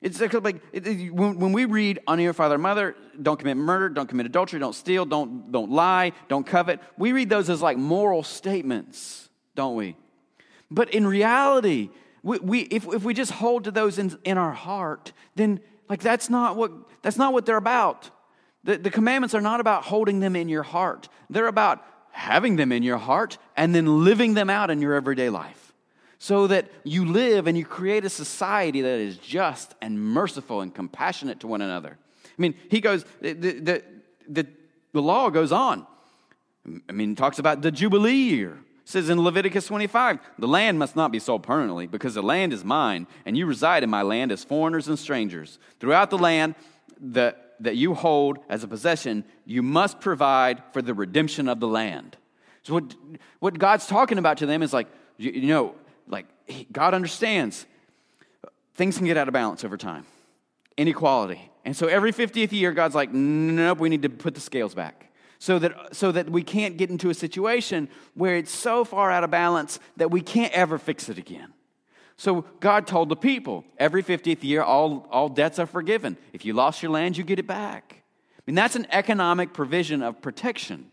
It's 0.00 0.18
like 0.18 0.62
it, 0.72 1.12
when 1.12 1.52
we 1.52 1.66
read 1.66 1.98
honor 2.06 2.22
your 2.22 2.32
father 2.32 2.54
and 2.54 2.62
mother, 2.62 2.96
don't 3.20 3.38
commit 3.38 3.58
murder, 3.58 3.90
don't 3.90 4.08
commit 4.08 4.24
adultery, 4.24 4.58
don't 4.58 4.74
steal, 4.74 5.04
don't, 5.04 5.52
don't 5.52 5.70
lie, 5.70 6.12
don't 6.28 6.46
covet. 6.46 6.80
We 6.96 7.12
read 7.12 7.28
those 7.28 7.50
as 7.50 7.60
like 7.60 7.76
moral 7.76 8.22
statements, 8.22 9.28
don't 9.54 9.76
we? 9.76 9.94
But 10.70 10.94
in 10.94 11.06
reality, 11.06 11.90
we, 12.22 12.38
we, 12.38 12.60
if, 12.62 12.88
if 12.88 13.04
we 13.04 13.12
just 13.12 13.32
hold 13.32 13.64
to 13.64 13.70
those 13.70 13.98
in, 13.98 14.18
in 14.24 14.38
our 14.38 14.52
heart, 14.52 15.12
then 15.34 15.60
like 15.90 16.00
that's 16.00 16.30
not 16.30 16.56
what, 16.56 16.72
that's 17.02 17.18
not 17.18 17.34
what 17.34 17.44
they're 17.44 17.58
about. 17.58 18.08
The, 18.64 18.78
the 18.78 18.90
commandments 18.90 19.34
are 19.34 19.42
not 19.42 19.60
about 19.60 19.84
holding 19.84 20.20
them 20.20 20.34
in 20.36 20.48
your 20.48 20.62
heart. 20.62 21.10
They're 21.28 21.48
about 21.48 21.84
having 22.14 22.56
them 22.56 22.70
in 22.70 22.82
your 22.82 22.96
heart 22.96 23.38
and 23.56 23.74
then 23.74 24.04
living 24.04 24.34
them 24.34 24.48
out 24.48 24.70
in 24.70 24.80
your 24.80 24.94
everyday 24.94 25.28
life 25.28 25.72
so 26.18 26.46
that 26.46 26.70
you 26.84 27.04
live 27.04 27.46
and 27.46 27.58
you 27.58 27.64
create 27.64 28.04
a 28.04 28.08
society 28.08 28.80
that 28.80 28.98
is 28.98 29.18
just 29.18 29.74
and 29.82 30.00
merciful 30.00 30.60
and 30.60 30.74
compassionate 30.74 31.40
to 31.40 31.46
one 31.46 31.60
another. 31.60 31.98
I 32.26 32.40
mean, 32.40 32.54
he 32.70 32.80
goes, 32.80 33.04
the, 33.20 33.32
the, 33.32 33.82
the, 34.28 34.46
the 34.92 35.02
law 35.02 35.28
goes 35.28 35.52
on. 35.52 35.86
I 36.88 36.92
mean, 36.92 37.14
talks 37.14 37.38
about 37.38 37.62
the 37.62 37.70
Jubilee 37.70 38.14
year. 38.14 38.52
It 38.52 38.88
says 38.88 39.10
in 39.10 39.20
Leviticus 39.20 39.66
25, 39.66 40.18
the 40.38 40.48
land 40.48 40.78
must 40.78 40.94
not 40.94 41.12
be 41.12 41.18
sold 41.18 41.42
permanently 41.42 41.86
because 41.86 42.14
the 42.14 42.22
land 42.22 42.52
is 42.52 42.64
mine, 42.64 43.06
and 43.26 43.36
you 43.36 43.44
reside 43.44 43.82
in 43.82 43.90
my 43.90 44.02
land 44.02 44.30
as 44.30 44.44
foreigners 44.44 44.88
and 44.88 44.98
strangers. 44.98 45.58
Throughout 45.80 46.10
the 46.10 46.18
land, 46.18 46.54
the 46.98 47.34
that 47.60 47.76
you 47.76 47.94
hold 47.94 48.38
as 48.48 48.64
a 48.64 48.68
possession, 48.68 49.24
you 49.44 49.62
must 49.62 50.00
provide 50.00 50.62
for 50.72 50.82
the 50.82 50.94
redemption 50.94 51.48
of 51.48 51.60
the 51.60 51.68
land. 51.68 52.16
So, 52.62 52.74
what, 52.74 52.94
what 53.40 53.58
God's 53.58 53.86
talking 53.86 54.18
about 54.18 54.38
to 54.38 54.46
them 54.46 54.62
is 54.62 54.72
like, 54.72 54.88
you, 55.18 55.30
you 55.30 55.48
know, 55.48 55.74
like 56.08 56.26
God 56.72 56.94
understands 56.94 57.66
things 58.74 58.96
can 58.96 59.06
get 59.06 59.16
out 59.16 59.28
of 59.28 59.34
balance 59.34 59.64
over 59.64 59.76
time, 59.76 60.04
inequality. 60.76 61.50
And 61.64 61.76
so 61.76 61.86
every 61.86 62.12
50th 62.12 62.52
year, 62.52 62.72
God's 62.72 62.94
like, 62.94 63.12
nope, 63.12 63.78
we 63.78 63.88
need 63.88 64.02
to 64.02 64.08
put 64.08 64.34
the 64.34 64.40
scales 64.40 64.74
back. 64.74 65.12
So 65.38 65.58
that, 65.58 65.94
so 65.94 66.12
that 66.12 66.30
we 66.30 66.42
can't 66.42 66.76
get 66.76 66.90
into 66.90 67.10
a 67.10 67.14
situation 67.14 67.88
where 68.14 68.36
it's 68.36 68.50
so 68.50 68.84
far 68.84 69.10
out 69.10 69.24
of 69.24 69.30
balance 69.30 69.78
that 69.96 70.10
we 70.10 70.20
can't 70.20 70.52
ever 70.52 70.78
fix 70.78 71.08
it 71.08 71.18
again. 71.18 71.52
So 72.16 72.42
God 72.60 72.86
told 72.86 73.08
the 73.08 73.16
people, 73.16 73.64
every 73.76 74.02
50th 74.02 74.44
year, 74.44 74.62
all, 74.62 75.06
all 75.10 75.28
debts 75.28 75.58
are 75.58 75.66
forgiven. 75.66 76.16
If 76.32 76.44
you 76.44 76.52
lost 76.52 76.82
your 76.82 76.92
land, 76.92 77.16
you 77.16 77.24
get 77.24 77.38
it 77.38 77.46
back. 77.46 78.02
I 78.38 78.42
mean, 78.46 78.54
that's 78.54 78.76
an 78.76 78.86
economic 78.90 79.52
provision 79.52 80.02
of 80.02 80.20
protection 80.20 80.90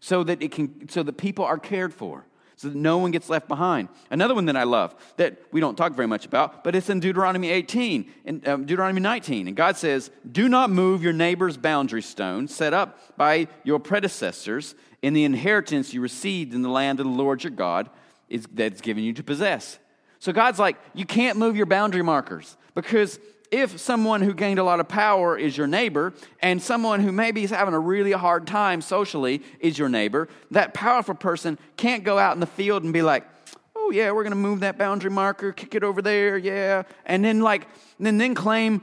so 0.00 0.22
that, 0.24 0.42
it 0.42 0.52
can, 0.52 0.88
so 0.88 1.02
that 1.02 1.16
people 1.16 1.44
are 1.44 1.58
cared 1.58 1.94
for, 1.94 2.26
so 2.56 2.68
that 2.68 2.76
no 2.76 2.98
one 2.98 3.12
gets 3.12 3.30
left 3.30 3.48
behind. 3.48 3.88
Another 4.10 4.34
one 4.34 4.46
that 4.46 4.56
I 4.56 4.64
love 4.64 4.94
that 5.16 5.38
we 5.52 5.60
don't 5.60 5.76
talk 5.76 5.92
very 5.92 6.08
much 6.08 6.26
about, 6.26 6.64
but 6.64 6.74
it's 6.74 6.90
in 6.90 7.00
Deuteronomy 7.00 7.50
18, 7.50 8.10
and 8.24 8.48
um, 8.48 8.64
Deuteronomy 8.66 9.00
19. 9.00 9.48
And 9.48 9.56
God 9.56 9.76
says, 9.76 10.10
Do 10.30 10.48
not 10.48 10.70
move 10.70 11.02
your 11.02 11.12
neighbor's 11.12 11.56
boundary 11.56 12.02
stone 12.02 12.48
set 12.48 12.74
up 12.74 13.16
by 13.16 13.48
your 13.64 13.78
predecessors 13.78 14.74
in 15.02 15.14
the 15.14 15.24
inheritance 15.24 15.94
you 15.94 16.00
received 16.00 16.52
in 16.52 16.62
the 16.62 16.68
land 16.68 17.00
of 17.00 17.06
the 17.06 17.12
Lord 17.12 17.44
your 17.44 17.52
God 17.52 17.88
is, 18.28 18.46
that's 18.52 18.80
given 18.80 19.04
you 19.04 19.12
to 19.14 19.22
possess. 19.22 19.78
So 20.18 20.32
God's 20.32 20.58
like, 20.58 20.76
you 20.94 21.06
can't 21.06 21.38
move 21.38 21.56
your 21.56 21.66
boundary 21.66 22.02
markers 22.02 22.56
because 22.74 23.18
if 23.50 23.78
someone 23.80 24.20
who 24.20 24.34
gained 24.34 24.58
a 24.58 24.64
lot 24.64 24.80
of 24.80 24.88
power 24.88 25.36
is 25.36 25.56
your 25.56 25.66
neighbor 25.66 26.12
and 26.40 26.60
someone 26.60 27.00
who 27.00 27.12
maybe 27.12 27.44
is 27.44 27.50
having 27.50 27.74
a 27.74 27.78
really 27.78 28.12
hard 28.12 28.46
time 28.46 28.80
socially 28.80 29.42
is 29.60 29.78
your 29.78 29.88
neighbor, 29.88 30.28
that 30.50 30.74
powerful 30.74 31.14
person 31.14 31.58
can't 31.76 32.04
go 32.04 32.18
out 32.18 32.34
in 32.34 32.40
the 32.40 32.46
field 32.46 32.82
and 32.84 32.92
be 32.92 33.02
like, 33.02 33.26
oh 33.74 33.90
yeah, 33.90 34.10
we're 34.10 34.22
going 34.22 34.32
to 34.32 34.36
move 34.36 34.60
that 34.60 34.76
boundary 34.76 35.10
marker, 35.10 35.52
kick 35.52 35.74
it 35.74 35.82
over 35.82 36.02
there, 36.02 36.36
yeah, 36.36 36.82
and 37.06 37.24
then 37.24 37.40
like, 37.40 37.66
then 37.98 38.18
then 38.18 38.34
claim 38.34 38.82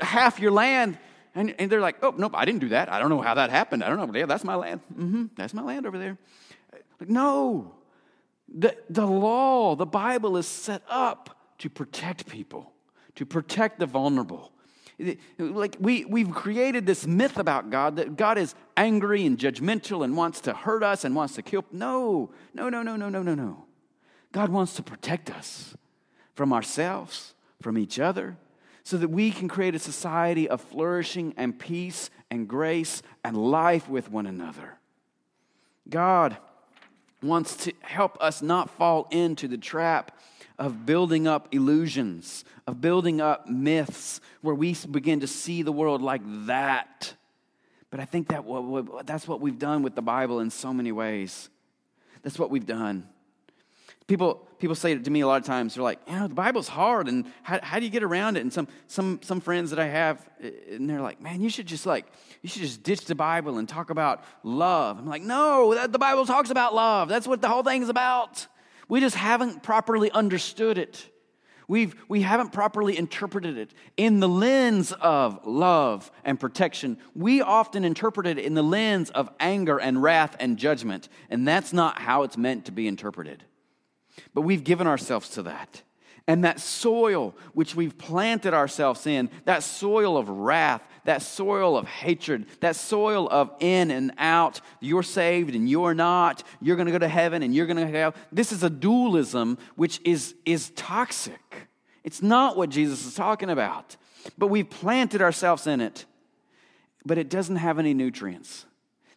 half 0.00 0.38
your 0.38 0.52
land. 0.52 0.98
And, 1.36 1.52
and 1.58 1.68
they're 1.68 1.80
like, 1.80 1.96
oh, 2.04 2.14
nope, 2.16 2.30
I 2.36 2.44
didn't 2.44 2.60
do 2.60 2.68
that. 2.68 2.88
I 2.92 3.00
don't 3.00 3.08
know 3.08 3.20
how 3.20 3.34
that 3.34 3.50
happened. 3.50 3.82
I 3.82 3.88
don't 3.88 3.98
know. 3.98 4.16
Yeah, 4.16 4.26
that's 4.26 4.44
my 4.44 4.54
land. 4.54 4.80
Mm-hmm, 4.92 5.24
that's 5.36 5.52
my 5.52 5.62
land 5.62 5.84
over 5.84 5.98
there. 5.98 6.16
Like, 7.00 7.10
no. 7.10 7.74
The, 8.54 8.76
the 8.88 9.04
law, 9.04 9.74
the 9.74 9.86
Bible 9.86 10.36
is 10.36 10.46
set 10.46 10.82
up 10.88 11.36
to 11.58 11.68
protect 11.68 12.28
people, 12.28 12.72
to 13.16 13.26
protect 13.26 13.80
the 13.80 13.86
vulnerable. 13.86 14.52
Like 15.38 15.76
we, 15.80 16.04
we've 16.04 16.30
created 16.30 16.86
this 16.86 17.04
myth 17.04 17.36
about 17.36 17.70
God 17.70 17.96
that 17.96 18.16
God 18.16 18.38
is 18.38 18.54
angry 18.76 19.26
and 19.26 19.36
judgmental 19.36 20.04
and 20.04 20.16
wants 20.16 20.40
to 20.42 20.52
hurt 20.52 20.84
us 20.84 21.04
and 21.04 21.16
wants 21.16 21.34
to 21.34 21.42
kill. 21.42 21.64
No, 21.72 22.30
no, 22.54 22.68
no, 22.68 22.82
no, 22.82 22.94
no, 22.94 23.08
no, 23.08 23.22
no, 23.22 23.34
no. 23.34 23.64
God 24.30 24.50
wants 24.50 24.74
to 24.74 24.82
protect 24.84 25.30
us 25.30 25.76
from 26.34 26.52
ourselves, 26.52 27.34
from 27.60 27.76
each 27.76 27.98
other, 27.98 28.36
so 28.84 28.96
that 28.98 29.08
we 29.08 29.32
can 29.32 29.48
create 29.48 29.74
a 29.74 29.80
society 29.80 30.48
of 30.48 30.60
flourishing 30.60 31.34
and 31.36 31.58
peace 31.58 32.10
and 32.30 32.46
grace 32.46 33.02
and 33.24 33.36
life 33.36 33.88
with 33.88 34.10
one 34.10 34.26
another. 34.26 34.78
God 35.88 36.36
wants 37.24 37.56
to 37.64 37.72
help 37.80 38.16
us 38.20 38.42
not 38.42 38.70
fall 38.70 39.08
into 39.10 39.48
the 39.48 39.58
trap 39.58 40.16
of 40.58 40.86
building 40.86 41.26
up 41.26 41.48
illusions, 41.52 42.44
of 42.66 42.80
building 42.80 43.20
up 43.20 43.48
myths 43.48 44.20
where 44.40 44.54
we 44.54 44.76
begin 44.90 45.20
to 45.20 45.26
see 45.26 45.62
the 45.62 45.72
world 45.72 46.02
like 46.02 46.22
that. 46.46 47.14
But 47.90 48.00
I 48.00 48.04
think 48.04 48.28
that 48.28 48.44
that's 49.04 49.26
what 49.26 49.40
we've 49.40 49.58
done 49.58 49.82
with 49.82 49.94
the 49.94 50.02
Bible 50.02 50.40
in 50.40 50.50
so 50.50 50.72
many 50.72 50.92
ways. 50.92 51.48
That's 52.22 52.38
what 52.38 52.50
we've 52.50 52.66
done. 52.66 53.08
People, 54.06 54.46
people 54.58 54.74
say 54.74 54.94
to 54.98 55.10
me 55.10 55.22
a 55.22 55.26
lot 55.26 55.40
of 55.40 55.46
times, 55.46 55.74
they're 55.74 55.82
like, 55.82 55.98
you 56.06 56.14
know, 56.14 56.28
the 56.28 56.34
Bible's 56.34 56.68
hard, 56.68 57.08
and 57.08 57.24
how, 57.42 57.58
how 57.62 57.78
do 57.78 57.86
you 57.86 57.90
get 57.90 58.02
around 58.02 58.36
it? 58.36 58.40
And 58.40 58.52
some, 58.52 58.68
some, 58.86 59.18
some 59.22 59.40
friends 59.40 59.70
that 59.70 59.78
I 59.78 59.86
have, 59.86 60.28
eh, 60.42 60.48
eh, 60.48 60.74
and 60.74 60.90
they're 60.90 61.00
like, 61.00 61.22
man, 61.22 61.40
you 61.40 61.48
should 61.48 61.66
just 61.66 61.86
like, 61.86 62.06
you 62.42 62.50
should 62.50 62.60
just 62.60 62.82
ditch 62.82 63.06
the 63.06 63.14
Bible 63.14 63.56
and 63.56 63.66
talk 63.66 63.88
about 63.88 64.22
love. 64.42 64.98
I'm 64.98 65.06
like, 65.06 65.22
no, 65.22 65.74
that, 65.74 65.90
the 65.90 65.98
Bible 65.98 66.26
talks 66.26 66.50
about 66.50 66.74
love. 66.74 67.08
That's 67.08 67.26
what 67.26 67.40
the 67.40 67.48
whole 67.48 67.62
thing's 67.62 67.88
about. 67.88 68.46
We 68.88 69.00
just 69.00 69.16
haven't 69.16 69.62
properly 69.62 70.10
understood 70.10 70.76
it. 70.76 71.08
We've, 71.66 71.94
we 72.06 72.20
haven't 72.20 72.52
properly 72.52 72.98
interpreted 72.98 73.56
it 73.56 73.72
in 73.96 74.20
the 74.20 74.28
lens 74.28 74.92
of 74.92 75.46
love 75.46 76.12
and 76.22 76.38
protection. 76.38 76.98
We 77.14 77.40
often 77.40 77.86
interpret 77.86 78.26
it 78.26 78.38
in 78.38 78.52
the 78.52 78.62
lens 78.62 79.08
of 79.08 79.30
anger 79.40 79.78
and 79.78 80.02
wrath 80.02 80.36
and 80.38 80.58
judgment, 80.58 81.08
and 81.30 81.48
that's 81.48 81.72
not 81.72 81.98
how 81.98 82.22
it's 82.24 82.36
meant 82.36 82.66
to 82.66 82.72
be 82.72 82.86
interpreted. 82.86 83.44
But 84.32 84.42
we've 84.42 84.64
given 84.64 84.86
ourselves 84.86 85.30
to 85.30 85.42
that. 85.44 85.82
And 86.26 86.44
that 86.44 86.58
soil 86.58 87.34
which 87.52 87.74
we've 87.74 87.96
planted 87.98 88.54
ourselves 88.54 89.06
in, 89.06 89.28
that 89.44 89.62
soil 89.62 90.16
of 90.16 90.28
wrath, 90.28 90.82
that 91.04 91.20
soil 91.20 91.76
of 91.76 91.86
hatred, 91.86 92.46
that 92.60 92.76
soil 92.76 93.28
of 93.28 93.50
in 93.60 93.90
and 93.90 94.12
out, 94.16 94.62
you're 94.80 95.02
saved 95.02 95.54
and 95.54 95.68
you're 95.68 95.92
not, 95.92 96.42
you're 96.62 96.76
going 96.76 96.86
to 96.86 96.92
go 96.92 96.98
to 96.98 97.08
heaven 97.08 97.42
and 97.42 97.54
you're 97.54 97.66
going 97.66 97.76
to 97.76 97.86
hell. 97.86 98.14
This 98.32 98.52
is 98.52 98.62
a 98.62 98.70
dualism 98.70 99.58
which 99.76 100.00
is, 100.02 100.34
is 100.46 100.70
toxic. 100.70 101.68
It's 102.04 102.22
not 102.22 102.56
what 102.56 102.70
Jesus 102.70 103.04
is 103.04 103.14
talking 103.14 103.50
about. 103.50 103.96
But 104.38 104.46
we've 104.46 104.68
planted 104.68 105.20
ourselves 105.20 105.66
in 105.66 105.82
it, 105.82 106.06
but 107.04 107.18
it 107.18 107.28
doesn't 107.28 107.56
have 107.56 107.78
any 107.78 107.92
nutrients. 107.92 108.64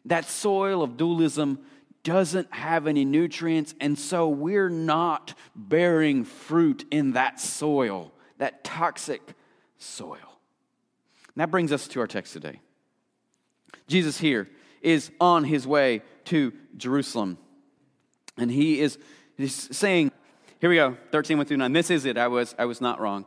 That 0.03 0.25
soil 0.25 0.83
of 0.83 0.97
dualism 0.97 1.59
doesn't 2.03 2.53
have 2.53 2.87
any 2.87 3.05
nutrients, 3.05 3.75
and 3.79 3.97
so 3.97 4.29
we're 4.29 4.69
not 4.69 5.33
bearing 5.55 6.23
fruit 6.23 6.85
in 6.91 7.13
that 7.13 7.39
soil, 7.39 8.11
that 8.37 8.63
toxic 8.63 9.21
soil. 9.77 10.17
And 11.27 11.41
that 11.41 11.51
brings 11.51 11.71
us 11.71 11.87
to 11.89 11.99
our 11.99 12.07
text 12.07 12.33
today. 12.33 12.61
Jesus 13.87 14.17
here 14.17 14.49
is 14.81 15.11
on 15.19 15.43
his 15.43 15.67
way 15.67 16.01
to 16.25 16.53
Jerusalem, 16.77 17.37
and 18.37 18.51
he 18.51 18.79
is 18.79 18.97
he's 19.37 19.75
saying, 19.75 20.11
Here 20.59 20.69
we 20.69 20.75
go, 20.75 20.97
13 21.11 21.37
1 21.37 21.45
through 21.45 21.57
9. 21.57 21.73
This 21.73 21.89
is 21.89 22.05
it. 22.05 22.17
I 22.17 22.27
was, 22.27 22.55
I 22.57 22.65
was 22.65 22.81
not 22.81 22.99
wrong. 22.99 23.25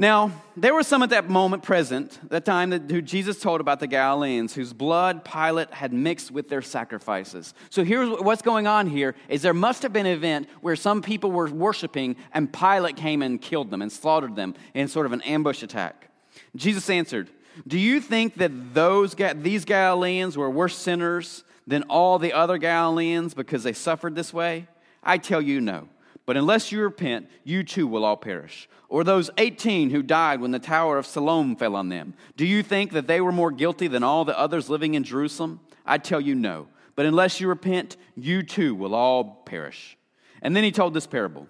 Now, 0.00 0.30
there 0.56 0.74
were 0.74 0.84
some 0.84 1.02
at 1.02 1.10
that 1.10 1.28
moment 1.28 1.64
present, 1.64 2.20
that 2.30 2.44
time 2.44 2.70
that 2.70 2.88
who 2.88 3.02
Jesus 3.02 3.40
told 3.40 3.60
about 3.60 3.80
the 3.80 3.88
Galileans, 3.88 4.54
whose 4.54 4.72
blood 4.72 5.24
Pilate 5.24 5.72
had 5.72 5.92
mixed 5.92 6.30
with 6.30 6.48
their 6.48 6.62
sacrifices. 6.62 7.52
So 7.68 7.82
here's 7.82 8.08
what's 8.20 8.42
going 8.42 8.68
on 8.68 8.86
here 8.86 9.16
is 9.28 9.42
there 9.42 9.52
must 9.52 9.82
have 9.82 9.92
been 9.92 10.06
an 10.06 10.12
event 10.12 10.48
where 10.60 10.76
some 10.76 11.02
people 11.02 11.32
were 11.32 11.48
worshiping 11.48 12.14
and 12.32 12.52
Pilate 12.52 12.94
came 12.94 13.22
and 13.22 13.42
killed 13.42 13.72
them 13.72 13.82
and 13.82 13.90
slaughtered 13.90 14.36
them 14.36 14.54
in 14.72 14.86
sort 14.86 15.04
of 15.04 15.12
an 15.12 15.20
ambush 15.22 15.64
attack. 15.64 16.08
Jesus 16.54 16.88
answered, 16.88 17.28
Do 17.66 17.76
you 17.76 18.00
think 18.00 18.36
that 18.36 18.74
those 18.74 19.16
these 19.16 19.64
Galileans 19.64 20.38
were 20.38 20.48
worse 20.48 20.76
sinners 20.76 21.42
than 21.66 21.82
all 21.84 22.20
the 22.20 22.32
other 22.32 22.56
Galileans 22.56 23.34
because 23.34 23.64
they 23.64 23.72
suffered 23.72 24.14
this 24.14 24.32
way? 24.32 24.68
I 25.02 25.18
tell 25.18 25.42
you 25.42 25.60
no. 25.60 25.88
But 26.28 26.36
unless 26.36 26.70
you 26.70 26.82
repent, 26.82 27.26
you 27.42 27.62
too 27.62 27.86
will 27.86 28.04
all 28.04 28.18
perish. 28.18 28.68
Or 28.90 29.02
those 29.02 29.30
18 29.38 29.88
who 29.88 30.02
died 30.02 30.42
when 30.42 30.50
the 30.50 30.58
Tower 30.58 30.98
of 30.98 31.06
Siloam 31.06 31.56
fell 31.56 31.74
on 31.74 31.88
them. 31.88 32.12
Do 32.36 32.44
you 32.44 32.62
think 32.62 32.92
that 32.92 33.06
they 33.06 33.22
were 33.22 33.32
more 33.32 33.50
guilty 33.50 33.88
than 33.88 34.02
all 34.02 34.26
the 34.26 34.38
others 34.38 34.68
living 34.68 34.92
in 34.92 35.04
Jerusalem? 35.04 35.60
I 35.86 35.96
tell 35.96 36.20
you 36.20 36.34
no. 36.34 36.68
But 36.96 37.06
unless 37.06 37.40
you 37.40 37.48
repent, 37.48 37.96
you 38.14 38.42
too 38.42 38.74
will 38.74 38.94
all 38.94 39.24
perish. 39.46 39.96
And 40.42 40.54
then 40.54 40.64
he 40.64 40.70
told 40.70 40.92
this 40.92 41.06
parable. 41.06 41.48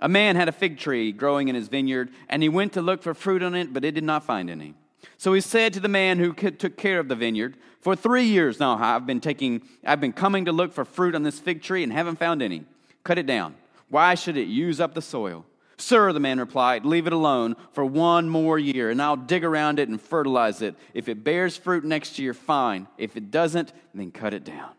A 0.00 0.08
man 0.08 0.34
had 0.34 0.48
a 0.48 0.52
fig 0.52 0.76
tree 0.76 1.12
growing 1.12 1.46
in 1.46 1.54
his 1.54 1.68
vineyard, 1.68 2.10
and 2.28 2.42
he 2.42 2.48
went 2.48 2.72
to 2.72 2.82
look 2.82 3.04
for 3.04 3.14
fruit 3.14 3.44
on 3.44 3.54
it, 3.54 3.72
but 3.72 3.84
it 3.84 3.92
did 3.92 4.02
not 4.02 4.24
find 4.24 4.50
any. 4.50 4.74
So 5.18 5.34
he 5.34 5.40
said 5.40 5.72
to 5.74 5.80
the 5.80 5.86
man 5.86 6.18
who 6.18 6.32
took 6.32 6.76
care 6.76 6.98
of 6.98 7.06
the 7.06 7.14
vineyard, 7.14 7.56
For 7.80 7.94
three 7.94 8.24
years 8.24 8.58
now 8.58 8.76
I've 8.76 9.06
been 9.06 9.20
taking, 9.20 9.62
I've 9.84 10.00
been 10.00 10.12
coming 10.12 10.46
to 10.46 10.52
look 10.52 10.72
for 10.72 10.84
fruit 10.84 11.14
on 11.14 11.22
this 11.22 11.38
fig 11.38 11.62
tree 11.62 11.84
and 11.84 11.92
haven't 11.92 12.18
found 12.18 12.42
any. 12.42 12.64
Cut 13.04 13.18
it 13.18 13.26
down. 13.26 13.54
Why 13.88 14.14
should 14.14 14.36
it 14.36 14.48
use 14.48 14.80
up 14.80 14.94
the 14.94 15.02
soil? 15.02 15.46
Sir, 15.78 16.12
the 16.12 16.20
man 16.20 16.40
replied, 16.40 16.86
leave 16.86 17.06
it 17.06 17.12
alone 17.12 17.54
for 17.72 17.84
one 17.84 18.28
more 18.28 18.58
year, 18.58 18.90
and 18.90 19.00
I'll 19.00 19.16
dig 19.16 19.44
around 19.44 19.78
it 19.78 19.88
and 19.88 20.00
fertilize 20.00 20.62
it. 20.62 20.74
If 20.94 21.08
it 21.08 21.22
bears 21.22 21.56
fruit 21.56 21.84
next 21.84 22.18
year, 22.18 22.32
fine. 22.32 22.88
If 22.96 23.16
it 23.16 23.30
doesn't, 23.30 23.72
then 23.94 24.10
cut 24.10 24.32
it 24.32 24.44
down. 24.44 24.70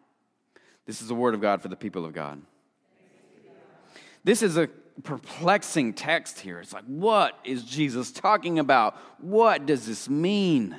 This 0.88 1.02
is 1.02 1.08
the 1.08 1.16
word 1.16 1.36
of 1.36 1.42
God 1.42 1.62
for 1.62 1.68
the 1.68 1.76
people 1.76 2.04
of 2.06 2.14
God. 2.14 2.42
This 4.24 4.42
is 4.42 4.58
a 4.58 4.68
perplexing 5.04 5.94
text 5.94 6.40
here. 6.40 6.60
It's 6.60 6.74
like, 6.74 6.86
what 6.86 7.38
is 7.44 7.64
Jesus 7.64 8.12
talking 8.12 8.58
about? 8.58 8.98
What 9.20 9.68
does 9.68 9.86
this 9.86 10.10
mean? 10.10 10.76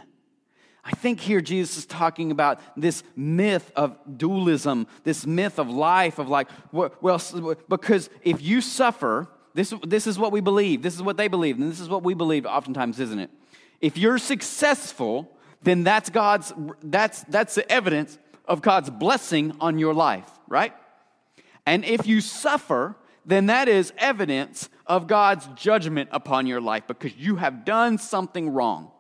I 0.89 0.93
think 0.93 1.21
here 1.21 1.43
Jesus 1.43 1.77
is 1.77 1.87
talking 1.87 2.31
about 2.31 2.61
this 2.75 3.03
myth 3.15 3.71
of 3.77 3.99
dualism, 4.17 4.87
this 5.05 5.27
myth 5.27 5.59
of 5.59 5.69
life, 5.69 6.19
of 6.19 6.31
like, 6.31 6.49
well, 6.73 7.21
because 7.69 8.09
if 8.23 8.41
you 8.41 8.63
suffer, 8.63 9.29
this, 9.53 9.75
this 9.87 10.07
is 10.07 10.19
what 10.19 10.33
we 10.33 10.41
believe, 10.41 10.81
this 10.81 10.95
is 10.95 11.03
what 11.03 11.19
they 11.19 11.29
believe, 11.29 11.61
and 11.61 11.71
this 11.71 11.79
is 11.79 11.91
what 11.91 12.03
we 12.03 12.15
believe 12.15 12.47
oftentimes, 12.47 13.01
isn't 13.01 13.19
it? 13.19 13.31
If 13.83 13.99
you're 13.99 14.17
successful, 14.17 15.31
then 15.63 15.85
that's 15.85 16.09
God's, 16.09 16.55
that's, 16.83 17.23
that's 17.25 17.55
the 17.55 17.71
evidence 17.71 18.19
of 18.47 18.63
God's 18.63 18.89
blessing 18.89 19.55
on 19.61 19.79
your 19.79 19.93
life, 19.93 20.31
right? 20.49 20.73
And 21.67 21.85
if 21.85 22.07
you 22.07 22.23
suffer, 22.23 22.97
then 23.27 23.45
that 23.47 23.69
is 23.69 23.93
evidence 23.99 24.71
of 24.87 25.07
God's 25.07 25.47
judgment 25.49 26.09
upon 26.13 26.47
your 26.47 26.63
life 26.63 26.85
because 26.87 27.15
you 27.15 27.37
have 27.37 27.67
done 27.67 27.99
something 27.99 28.49
wrong. 28.49 28.91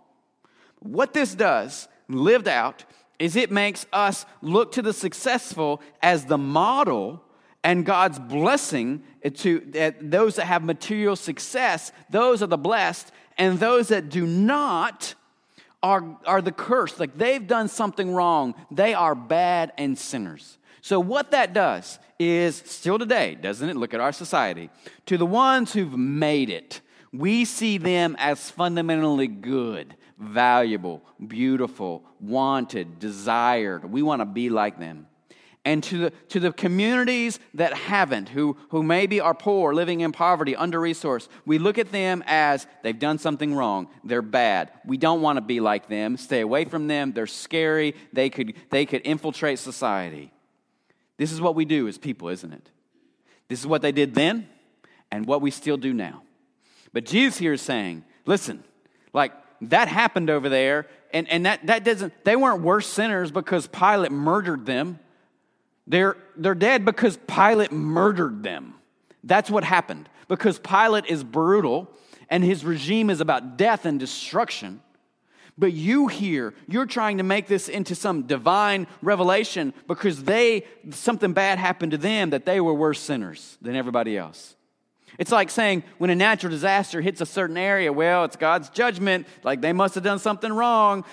What 0.80 1.12
this 1.12 1.34
does, 1.34 1.88
lived 2.08 2.48
out, 2.48 2.84
is 3.18 3.36
it 3.36 3.50
makes 3.50 3.86
us 3.92 4.26
look 4.42 4.72
to 4.72 4.82
the 4.82 4.92
successful 4.92 5.80
as 6.02 6.26
the 6.26 6.38
model 6.38 7.22
and 7.64 7.84
God's 7.84 8.18
blessing 8.18 9.02
to 9.34 9.92
those 10.00 10.36
that 10.36 10.46
have 10.46 10.62
material 10.62 11.16
success, 11.16 11.92
those 12.08 12.42
are 12.42 12.46
the 12.46 12.56
blessed, 12.56 13.10
and 13.36 13.58
those 13.58 13.88
that 13.88 14.08
do 14.08 14.26
not 14.26 15.14
are, 15.82 16.16
are 16.24 16.40
the 16.40 16.52
cursed. 16.52 17.00
Like 17.00 17.18
they've 17.18 17.46
done 17.46 17.68
something 17.68 18.12
wrong, 18.14 18.54
they 18.70 18.94
are 18.94 19.14
bad 19.14 19.72
and 19.76 19.98
sinners. 19.98 20.58
So, 20.80 21.00
what 21.00 21.32
that 21.32 21.52
does 21.52 21.98
is 22.18 22.56
still 22.64 22.98
today, 22.98 23.34
doesn't 23.34 23.68
it? 23.68 23.76
Look 23.76 23.94
at 23.94 24.00
our 24.00 24.12
society. 24.12 24.70
To 25.06 25.18
the 25.18 25.26
ones 25.26 25.72
who've 25.72 25.96
made 25.96 26.50
it, 26.50 26.80
we 27.12 27.44
see 27.44 27.78
them 27.78 28.16
as 28.18 28.50
fundamentally 28.50 29.26
good 29.26 29.96
valuable, 30.18 31.02
beautiful, 31.24 32.04
wanted, 32.20 32.98
desired. 32.98 33.84
We 33.90 34.02
want 34.02 34.20
to 34.20 34.26
be 34.26 34.50
like 34.50 34.78
them. 34.78 35.06
And 35.64 35.82
to 35.84 35.98
the, 35.98 36.10
to 36.30 36.40
the 36.40 36.52
communities 36.52 37.38
that 37.54 37.74
haven't, 37.74 38.30
who, 38.30 38.56
who 38.70 38.82
maybe 38.82 39.20
are 39.20 39.34
poor, 39.34 39.74
living 39.74 40.00
in 40.00 40.12
poverty, 40.12 40.56
under 40.56 40.80
resourced, 40.80 41.28
we 41.44 41.58
look 41.58 41.76
at 41.76 41.92
them 41.92 42.24
as 42.26 42.66
they've 42.82 42.98
done 42.98 43.18
something 43.18 43.54
wrong. 43.54 43.88
They're 44.02 44.22
bad. 44.22 44.72
We 44.86 44.96
don't 44.96 45.20
want 45.20 45.36
to 45.36 45.42
be 45.42 45.60
like 45.60 45.88
them. 45.88 46.16
Stay 46.16 46.40
away 46.40 46.64
from 46.64 46.86
them. 46.86 47.12
They're 47.12 47.26
scary. 47.26 47.94
They 48.12 48.30
could, 48.30 48.54
they 48.70 48.86
could 48.86 49.02
infiltrate 49.02 49.58
society. 49.58 50.32
This 51.18 51.32
is 51.32 51.40
what 51.40 51.54
we 51.54 51.66
do 51.66 51.86
as 51.86 51.98
people, 51.98 52.28
isn't 52.28 52.52
it? 52.52 52.70
This 53.48 53.60
is 53.60 53.66
what 53.66 53.82
they 53.82 53.92
did 53.92 54.14
then 54.14 54.48
and 55.10 55.26
what 55.26 55.42
we 55.42 55.50
still 55.50 55.76
do 55.76 55.92
now. 55.92 56.22
But 56.92 57.04
Jesus 57.04 57.36
here 57.38 57.52
is 57.52 57.60
saying, 57.60 58.04
listen, 58.24 58.64
like 59.12 59.32
that 59.60 59.88
happened 59.88 60.30
over 60.30 60.48
there, 60.48 60.86
and, 61.12 61.28
and 61.28 61.46
that, 61.46 61.66
that 61.66 61.84
doesn't, 61.84 62.12
they 62.24 62.36
weren't 62.36 62.62
worse 62.62 62.86
sinners 62.86 63.30
because 63.30 63.66
Pilate 63.66 64.12
murdered 64.12 64.66
them. 64.66 64.98
They're, 65.86 66.16
they're 66.36 66.54
dead 66.54 66.84
because 66.84 67.16
Pilate 67.26 67.72
murdered 67.72 68.42
them. 68.42 68.74
That's 69.24 69.50
what 69.50 69.64
happened. 69.64 70.08
Because 70.28 70.58
Pilate 70.58 71.06
is 71.06 71.24
brutal 71.24 71.90
and 72.28 72.44
his 72.44 72.64
regime 72.64 73.10
is 73.10 73.20
about 73.20 73.56
death 73.56 73.86
and 73.86 73.98
destruction. 73.98 74.82
But 75.56 75.72
you 75.72 76.06
here, 76.06 76.54
you're 76.68 76.86
trying 76.86 77.16
to 77.16 77.24
make 77.24 77.48
this 77.48 77.68
into 77.68 77.94
some 77.94 78.22
divine 78.22 78.86
revelation 79.02 79.74
because 79.88 80.22
they, 80.22 80.64
something 80.90 81.32
bad 81.32 81.58
happened 81.58 81.92
to 81.92 81.98
them 81.98 82.30
that 82.30 82.46
they 82.46 82.60
were 82.60 82.74
worse 82.74 83.00
sinners 83.00 83.58
than 83.60 83.74
everybody 83.74 84.16
else. 84.16 84.54
It's 85.18 85.32
like 85.32 85.50
saying 85.50 85.84
when 85.98 86.10
a 86.10 86.14
natural 86.14 86.50
disaster 86.50 87.00
hits 87.00 87.20
a 87.20 87.26
certain 87.26 87.56
area, 87.56 87.92
well, 87.92 88.24
it's 88.24 88.36
God's 88.36 88.68
judgment, 88.68 89.26
like 89.42 89.60
they 89.60 89.72
must 89.72 89.94
have 89.94 90.04
done 90.04 90.18
something 90.18 90.52
wrong. 90.52 91.04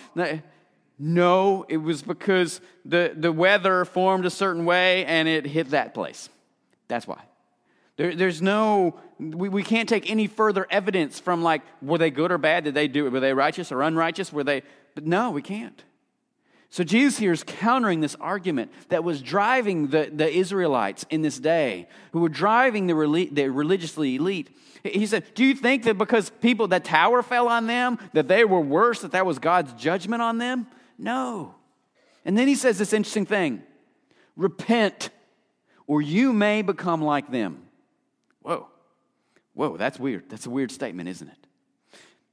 No, 0.97 1.65
it 1.67 1.77
was 1.77 2.01
because 2.03 2.61
the, 2.85 3.13
the 3.15 3.31
weather 3.31 3.85
formed 3.85 4.25
a 4.25 4.29
certain 4.29 4.65
way 4.65 5.05
and 5.05 5.27
it 5.27 5.45
hit 5.45 5.71
that 5.71 5.93
place. 5.93 6.29
That's 6.87 7.07
why. 7.07 7.21
There, 7.97 8.15
there's 8.15 8.41
no, 8.41 8.99
we, 9.19 9.49
we 9.49 9.63
can't 9.63 9.87
take 9.87 10.09
any 10.09 10.27
further 10.27 10.67
evidence 10.69 11.19
from 11.19 11.41
like, 11.41 11.61
were 11.81 11.97
they 11.97 12.11
good 12.11 12.31
or 12.31 12.37
bad? 12.37 12.65
Did 12.65 12.73
they 12.73 12.87
do 12.87 13.07
it? 13.07 13.11
Were 13.11 13.19
they 13.19 13.33
righteous 13.33 13.71
or 13.71 13.81
unrighteous? 13.81 14.31
Were 14.31 14.43
they, 14.43 14.63
but 14.93 15.05
no, 15.05 15.31
we 15.31 15.41
can't. 15.41 15.83
So 16.75 16.83
Jesus 16.83 17.17
here 17.17 17.31
is 17.31 17.41
countering 17.41 18.01
this 18.01 18.17
argument 18.19 18.69
that 18.89 19.01
was 19.01 19.21
driving 19.21 19.87
the, 19.87 20.11
the 20.13 20.29
Israelites 20.29 21.05
in 21.09 21.21
this 21.21 21.39
day, 21.39 21.87
who 22.11 22.19
were 22.19 22.27
driving 22.27 22.85
the, 22.85 23.29
the 23.31 23.47
religiously 23.47 24.15
elite. 24.15 24.49
He 24.83 25.05
said, 25.05 25.23
Do 25.35 25.45
you 25.45 25.55
think 25.55 25.83
that 25.83 25.97
because 25.97 26.31
people, 26.41 26.67
that 26.67 26.83
tower 26.83 27.23
fell 27.23 27.47
on 27.47 27.67
them, 27.67 27.97
that 28.11 28.27
they 28.27 28.43
were 28.43 28.59
worse, 28.59 29.03
that 29.03 29.13
that 29.13 29.25
was 29.25 29.39
God's 29.39 29.71
judgment 29.81 30.21
on 30.21 30.37
them? 30.37 30.67
No. 30.97 31.55
And 32.25 32.37
then 32.37 32.45
he 32.45 32.55
says 32.55 32.77
this 32.77 32.91
interesting 32.91 33.25
thing 33.25 33.63
repent, 34.35 35.11
or 35.87 36.01
you 36.01 36.33
may 36.33 36.61
become 36.61 37.01
like 37.01 37.31
them. 37.31 37.69
Whoa. 38.41 38.67
Whoa, 39.53 39.77
that's 39.77 39.97
weird. 39.97 40.29
That's 40.29 40.45
a 40.45 40.49
weird 40.49 40.73
statement, 40.73 41.07
isn't 41.07 41.29
it? 41.29 41.44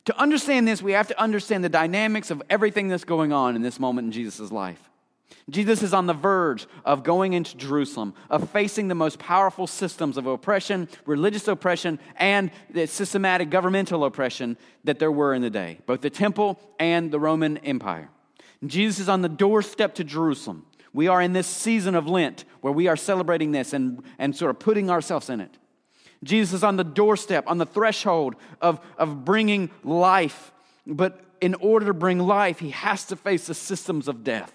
To 0.06 0.18
understand 0.18 0.66
this, 0.66 0.82
we 0.82 0.92
have 0.92 1.08
to 1.08 1.20
understand 1.20 1.62
the 1.62 1.68
dynamics 1.68 2.30
of 2.30 2.42
everything 2.50 2.88
that's 2.88 3.04
going 3.04 3.32
on 3.32 3.54
in 3.54 3.62
this 3.62 3.78
moment 3.78 4.06
in 4.06 4.12
Jesus' 4.12 4.50
life. 4.50 4.90
Jesus 5.50 5.82
is 5.82 5.92
on 5.92 6.06
the 6.06 6.14
verge 6.14 6.66
of 6.84 7.02
going 7.02 7.32
into 7.32 7.56
Jerusalem, 7.56 8.14
of 8.30 8.48
facing 8.50 8.88
the 8.88 8.94
most 8.94 9.18
powerful 9.18 9.66
systems 9.66 10.16
of 10.16 10.26
oppression, 10.26 10.88
religious 11.04 11.48
oppression, 11.48 11.98
and 12.16 12.50
the 12.70 12.86
systematic 12.86 13.50
governmental 13.50 14.04
oppression 14.04 14.56
that 14.84 14.98
there 14.98 15.10
were 15.10 15.34
in 15.34 15.42
the 15.42 15.50
day, 15.50 15.78
both 15.86 16.00
the 16.00 16.10
temple 16.10 16.60
and 16.78 17.10
the 17.10 17.18
Roman 17.18 17.58
Empire. 17.58 18.08
Jesus 18.64 19.00
is 19.00 19.08
on 19.08 19.22
the 19.22 19.28
doorstep 19.28 19.94
to 19.96 20.04
Jerusalem. 20.04 20.66
We 20.92 21.08
are 21.08 21.20
in 21.20 21.32
this 21.32 21.46
season 21.46 21.94
of 21.94 22.06
Lent 22.06 22.44
where 22.60 22.72
we 22.72 22.86
are 22.86 22.96
celebrating 22.96 23.50
this 23.50 23.72
and, 23.72 24.02
and 24.18 24.36
sort 24.36 24.50
of 24.50 24.58
putting 24.58 24.90
ourselves 24.90 25.30
in 25.30 25.40
it. 25.40 25.58
Jesus 26.22 26.54
is 26.54 26.64
on 26.64 26.76
the 26.76 26.84
doorstep, 26.84 27.44
on 27.46 27.58
the 27.58 27.66
threshold 27.66 28.36
of, 28.60 28.80
of 28.96 29.24
bringing 29.24 29.70
life. 29.82 30.52
But 30.86 31.20
in 31.40 31.54
order 31.56 31.86
to 31.86 31.94
bring 31.94 32.18
life, 32.18 32.60
he 32.60 32.70
has 32.70 33.04
to 33.06 33.16
face 33.16 33.46
the 33.46 33.54
systems 33.54 34.08
of 34.08 34.22
death. 34.22 34.52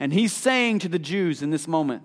And 0.00 0.12
he's 0.12 0.32
saying 0.32 0.80
to 0.80 0.88
the 0.88 0.98
Jews 0.98 1.42
in 1.42 1.50
this 1.50 1.68
moment, 1.68 2.02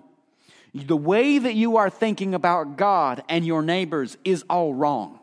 the 0.74 0.96
way 0.96 1.38
that 1.38 1.54
you 1.54 1.76
are 1.76 1.90
thinking 1.90 2.34
about 2.34 2.76
God 2.76 3.22
and 3.28 3.44
your 3.44 3.62
neighbors 3.62 4.16
is 4.24 4.44
all 4.48 4.72
wrong. 4.72 5.18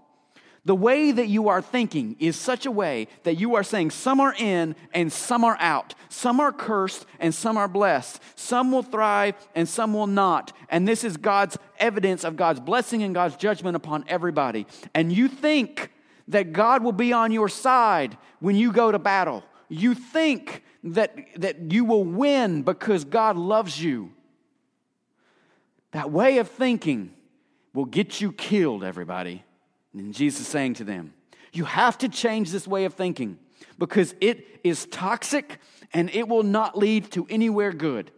The 0.70 0.76
way 0.76 1.12
that 1.12 1.28
you 1.28 1.50
are 1.50 1.64
thinking 1.64 2.16
is 2.20 2.36
such 2.36 2.68
a 2.68 2.72
way 2.72 3.08
that 3.24 3.40
you 3.40 3.56
are 3.56 3.64
saying 3.64 3.90
some 3.90 4.20
are 4.20 4.36
in 4.38 4.76
and 4.94 5.12
some 5.12 5.44
are 5.44 5.58
out. 5.60 5.96
Some 6.10 6.40
are 6.40 6.52
cursed 6.52 7.08
and 7.20 7.34
some 7.34 7.58
are 7.58 7.68
blessed. 7.68 8.22
Some 8.36 8.72
will 8.72 8.84
thrive 8.84 9.34
and 9.56 9.68
some 9.68 9.96
will 9.96 10.06
not. 10.06 10.54
And 10.70 10.88
this 10.88 11.04
is 11.04 11.18
God's 11.18 11.58
evidence 11.80 12.24
of 12.24 12.36
God's 12.36 12.60
blessing 12.60 13.02
and 13.02 13.16
God's 13.16 13.36
judgment 13.36 13.78
upon 13.78 14.06
everybody. 14.08 14.68
And 14.94 15.12
you 15.12 15.28
think 15.28 15.92
that 16.28 16.54
God 16.54 16.84
will 16.84 16.92
be 16.92 17.14
on 17.14 17.32
your 17.32 17.50
side 17.50 18.16
when 18.40 18.56
you 18.56 18.72
go 18.72 18.92
to 18.92 19.00
battle. 19.00 19.44
You 19.70 19.96
think 19.96 20.62
that, 20.84 21.18
that 21.38 21.72
you 21.72 21.84
will 21.84 22.04
win 22.04 22.62
because 22.62 23.06
God 23.06 23.38
loves 23.38 23.84
you. 23.84 24.12
That 25.94 26.12
way 26.12 26.38
of 26.38 26.48
thinking 26.48 27.12
will 27.74 27.86
get 27.86 28.22
you 28.22 28.32
killed, 28.32 28.84
everybody. 28.84 29.44
And 29.94 30.14
Jesus 30.14 30.48
saying 30.48 30.76
to 30.76 30.84
them, 30.84 31.14
You 31.54 31.66
have 31.66 31.98
to 32.00 32.10
change 32.10 32.52
this 32.52 32.68
way 32.68 32.86
of 32.86 32.94
thinking 32.94 33.38
because 33.78 34.14
it 34.22 34.46
is 34.64 34.86
toxic 34.88 35.60
and 35.94 36.10
it 36.12 36.28
will 36.28 36.44
not 36.44 36.78
lead 36.78 37.12
to 37.12 37.26
anywhere 37.30 37.72
good. 37.72 38.12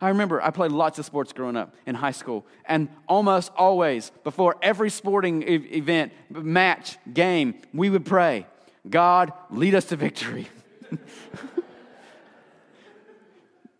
I 0.00 0.08
remember 0.08 0.42
I 0.42 0.50
played 0.50 0.72
lots 0.72 0.98
of 0.98 1.06
sports 1.06 1.32
growing 1.32 1.56
up 1.56 1.74
in 1.86 1.94
high 1.94 2.10
school, 2.10 2.46
and 2.66 2.88
almost 3.08 3.50
always 3.56 4.12
before 4.24 4.56
every 4.60 4.90
sporting 4.90 5.42
event, 5.46 6.12
match, 6.30 6.98
game, 7.12 7.54
we 7.72 7.88
would 7.88 8.04
pray, 8.04 8.46
God, 8.88 9.32
lead 9.50 9.74
us 9.74 9.86
to 9.86 9.96
victory. 9.96 10.48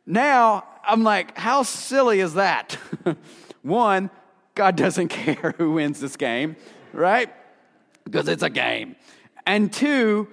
now 0.06 0.64
I'm 0.86 1.04
like, 1.04 1.36
how 1.36 1.62
silly 1.62 2.20
is 2.20 2.34
that? 2.34 2.78
One, 3.62 4.08
God 4.54 4.74
doesn't 4.74 5.08
care 5.10 5.54
who 5.58 5.72
wins 5.72 6.00
this 6.00 6.16
game 6.16 6.56
right? 6.96 7.32
Because 8.04 8.28
it's 8.28 8.42
a 8.42 8.50
game. 8.50 8.96
And 9.46 9.72
two, 9.72 10.28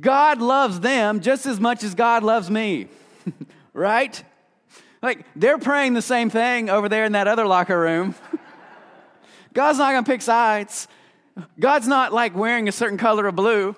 God 0.00 0.40
loves 0.40 0.80
them 0.80 1.20
just 1.20 1.46
as 1.46 1.60
much 1.60 1.84
as 1.84 1.94
God 1.94 2.22
loves 2.22 2.50
me, 2.50 2.88
right? 3.72 4.22
Like 5.02 5.24
they're 5.36 5.58
praying 5.58 5.94
the 5.94 6.02
same 6.02 6.30
thing 6.30 6.68
over 6.68 6.88
there 6.88 7.04
in 7.04 7.12
that 7.12 7.28
other 7.28 7.46
locker 7.46 7.78
room. 7.78 8.14
God's 9.54 9.78
not 9.78 9.92
to 10.04 10.10
pick 10.10 10.22
sides. 10.22 10.88
God's 11.58 11.86
not 11.86 12.12
like 12.12 12.34
wearing 12.36 12.68
a 12.68 12.72
certain 12.72 12.98
color 12.98 13.26
of 13.26 13.36
blue. 13.36 13.76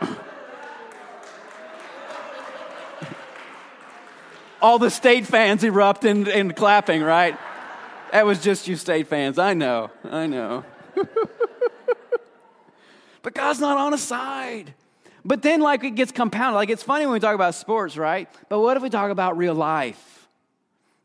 All 4.62 4.78
the 4.78 4.90
state 4.90 5.26
fans 5.26 5.64
erupt 5.64 6.04
in, 6.04 6.28
in 6.28 6.52
clapping, 6.52 7.02
right? 7.02 7.36
That 8.12 8.26
was 8.26 8.40
just 8.40 8.66
you 8.66 8.76
state 8.76 9.06
fans. 9.06 9.38
I 9.38 9.54
know. 9.54 9.90
I 10.04 10.26
know. 10.26 10.64
but 13.22 13.34
God's 13.34 13.60
not 13.60 13.78
on 13.78 13.94
a 13.94 13.98
side. 13.98 14.74
But 15.24 15.42
then, 15.42 15.60
like, 15.60 15.84
it 15.84 15.92
gets 15.92 16.12
compounded. 16.12 16.56
Like, 16.56 16.70
it's 16.70 16.82
funny 16.82 17.06
when 17.06 17.12
we 17.12 17.20
talk 17.20 17.34
about 17.34 17.54
sports, 17.54 17.96
right? 17.96 18.28
But 18.48 18.60
what 18.60 18.76
if 18.76 18.82
we 18.82 18.90
talk 18.90 19.10
about 19.10 19.36
real 19.36 19.54
life 19.54 20.28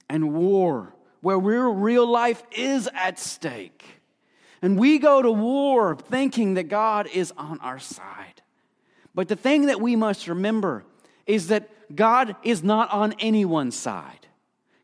and 0.09 0.33
war, 0.33 0.93
where 1.21 1.37
real, 1.37 1.73
real 1.73 2.07
life 2.07 2.41
is 2.51 2.89
at 2.93 3.19
stake? 3.19 3.83
And 4.61 4.79
we 4.79 4.97
go 4.97 5.21
to 5.21 5.31
war 5.31 5.95
thinking 5.95 6.55
that 6.55 6.69
God 6.69 7.07
is 7.13 7.31
on 7.37 7.59
our 7.59 7.77
side. 7.77 8.41
But 9.13 9.27
the 9.27 9.35
thing 9.35 9.67
that 9.67 9.79
we 9.79 9.95
must 9.95 10.27
remember 10.27 10.85
is 11.27 11.47
that 11.47 11.69
God 11.95 12.35
is 12.41 12.63
not 12.63 12.89
on 12.91 13.13
anyone's 13.19 13.75
side. 13.75 14.27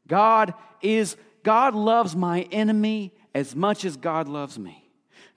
God 0.07 0.53
is 0.81 1.15
God 1.43 1.75
loves 1.75 2.15
my 2.15 2.41
enemy 2.51 3.13
as 3.33 3.55
much 3.55 3.85
as 3.85 3.97
God 3.97 4.27
loves 4.27 4.59
me. 4.59 4.89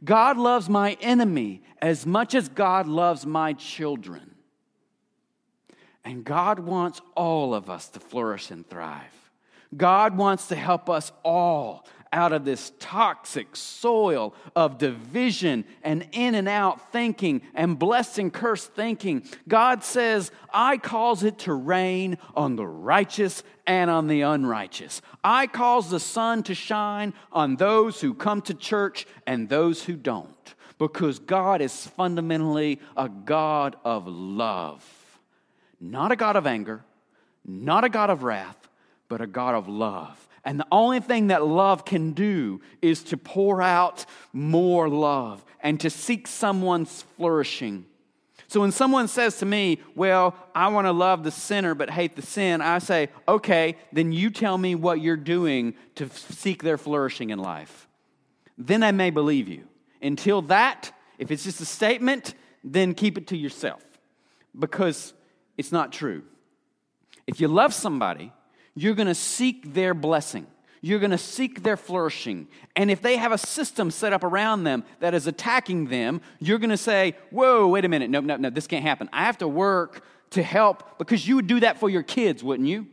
God 0.04 0.36
loves 0.36 0.68
my 0.68 0.96
enemy 1.00 1.62
as 1.80 2.04
much 2.04 2.34
as 2.34 2.48
God 2.48 2.86
loves 2.86 3.24
my 3.24 3.54
children. 3.54 4.34
And 6.04 6.24
God 6.24 6.58
wants 6.58 7.00
all 7.16 7.54
of 7.54 7.70
us 7.70 7.88
to 7.90 8.00
flourish 8.00 8.50
and 8.50 8.68
thrive. 8.68 9.30
God 9.74 10.16
wants 10.16 10.48
to 10.48 10.56
help 10.56 10.90
us 10.90 11.10
all 11.24 11.86
out 12.14 12.32
of 12.32 12.44
this 12.44 12.72
toxic 12.78 13.56
soil 13.56 14.34
of 14.54 14.78
division 14.78 15.64
and 15.82 16.06
in 16.12 16.36
and 16.36 16.48
out 16.48 16.92
thinking 16.92 17.42
and 17.54 17.78
blessed 17.78 18.18
and 18.20 18.32
cursed 18.32 18.72
thinking. 18.72 19.24
God 19.48 19.82
says, 19.82 20.30
I 20.52 20.78
cause 20.78 21.24
it 21.24 21.40
to 21.40 21.52
rain 21.52 22.16
on 22.36 22.54
the 22.54 22.66
righteous 22.66 23.42
and 23.66 23.90
on 23.90 24.06
the 24.06 24.20
unrighteous. 24.20 25.02
I 25.24 25.48
cause 25.48 25.90
the 25.90 26.00
sun 26.00 26.44
to 26.44 26.54
shine 26.54 27.12
on 27.32 27.56
those 27.56 28.00
who 28.00 28.14
come 28.14 28.40
to 28.42 28.54
church 28.54 29.06
and 29.26 29.48
those 29.48 29.82
who 29.82 29.96
don't. 29.96 30.54
Because 30.78 31.18
God 31.18 31.60
is 31.60 31.86
fundamentally 31.88 32.80
a 32.96 33.08
God 33.08 33.76
of 33.84 34.06
love, 34.06 34.84
not 35.80 36.12
a 36.12 36.16
God 36.16 36.36
of 36.36 36.46
anger, 36.46 36.84
not 37.44 37.84
a 37.84 37.88
God 37.88 38.10
of 38.10 38.22
wrath, 38.22 38.68
but 39.08 39.20
a 39.20 39.26
God 39.26 39.54
of 39.54 39.68
love. 39.68 40.28
And 40.44 40.60
the 40.60 40.66
only 40.70 41.00
thing 41.00 41.28
that 41.28 41.46
love 41.46 41.84
can 41.84 42.12
do 42.12 42.60
is 42.82 43.02
to 43.04 43.16
pour 43.16 43.62
out 43.62 44.04
more 44.32 44.88
love 44.88 45.44
and 45.60 45.80
to 45.80 45.88
seek 45.88 46.26
someone's 46.26 47.02
flourishing. 47.16 47.86
So 48.48 48.60
when 48.60 48.72
someone 48.72 49.08
says 49.08 49.38
to 49.38 49.46
me, 49.46 49.80
Well, 49.94 50.36
I 50.54 50.68
want 50.68 50.86
to 50.86 50.92
love 50.92 51.24
the 51.24 51.30
sinner 51.30 51.74
but 51.74 51.90
hate 51.90 52.14
the 52.14 52.22
sin, 52.22 52.60
I 52.60 52.78
say, 52.78 53.08
Okay, 53.26 53.76
then 53.92 54.12
you 54.12 54.30
tell 54.30 54.58
me 54.58 54.74
what 54.74 55.00
you're 55.00 55.16
doing 55.16 55.74
to 55.94 56.08
seek 56.10 56.62
their 56.62 56.78
flourishing 56.78 57.30
in 57.30 57.38
life. 57.38 57.88
Then 58.58 58.82
I 58.82 58.92
may 58.92 59.10
believe 59.10 59.48
you. 59.48 59.64
Until 60.02 60.42
that, 60.42 60.92
if 61.18 61.30
it's 61.30 61.44
just 61.44 61.60
a 61.62 61.64
statement, 61.64 62.34
then 62.62 62.94
keep 62.94 63.16
it 63.16 63.28
to 63.28 63.36
yourself 63.36 63.82
because 64.58 65.14
it's 65.56 65.72
not 65.72 65.92
true. 65.92 66.22
If 67.26 67.40
you 67.40 67.48
love 67.48 67.72
somebody, 67.72 68.32
you're 68.74 68.94
going 68.94 69.08
to 69.08 69.14
seek 69.14 69.74
their 69.74 69.94
blessing. 69.94 70.46
You're 70.80 70.98
going 70.98 71.12
to 71.12 71.18
seek 71.18 71.62
their 71.62 71.76
flourishing. 71.78 72.46
And 72.76 72.90
if 72.90 73.00
they 73.00 73.16
have 73.16 73.32
a 73.32 73.38
system 73.38 73.90
set 73.90 74.12
up 74.12 74.22
around 74.22 74.64
them 74.64 74.84
that 75.00 75.14
is 75.14 75.26
attacking 75.26 75.86
them, 75.86 76.20
you're 76.40 76.58
going 76.58 76.70
to 76.70 76.76
say, 76.76 77.16
Whoa, 77.30 77.66
wait 77.68 77.84
a 77.84 77.88
minute. 77.88 78.10
No, 78.10 78.20
no, 78.20 78.36
no, 78.36 78.50
this 78.50 78.66
can't 78.66 78.84
happen. 78.84 79.08
I 79.12 79.24
have 79.24 79.38
to 79.38 79.48
work 79.48 80.04
to 80.30 80.42
help 80.42 80.98
because 80.98 81.26
you 81.26 81.36
would 81.36 81.46
do 81.46 81.60
that 81.60 81.78
for 81.78 81.88
your 81.88 82.02
kids, 82.02 82.44
wouldn't 82.44 82.68
you? 82.68 82.86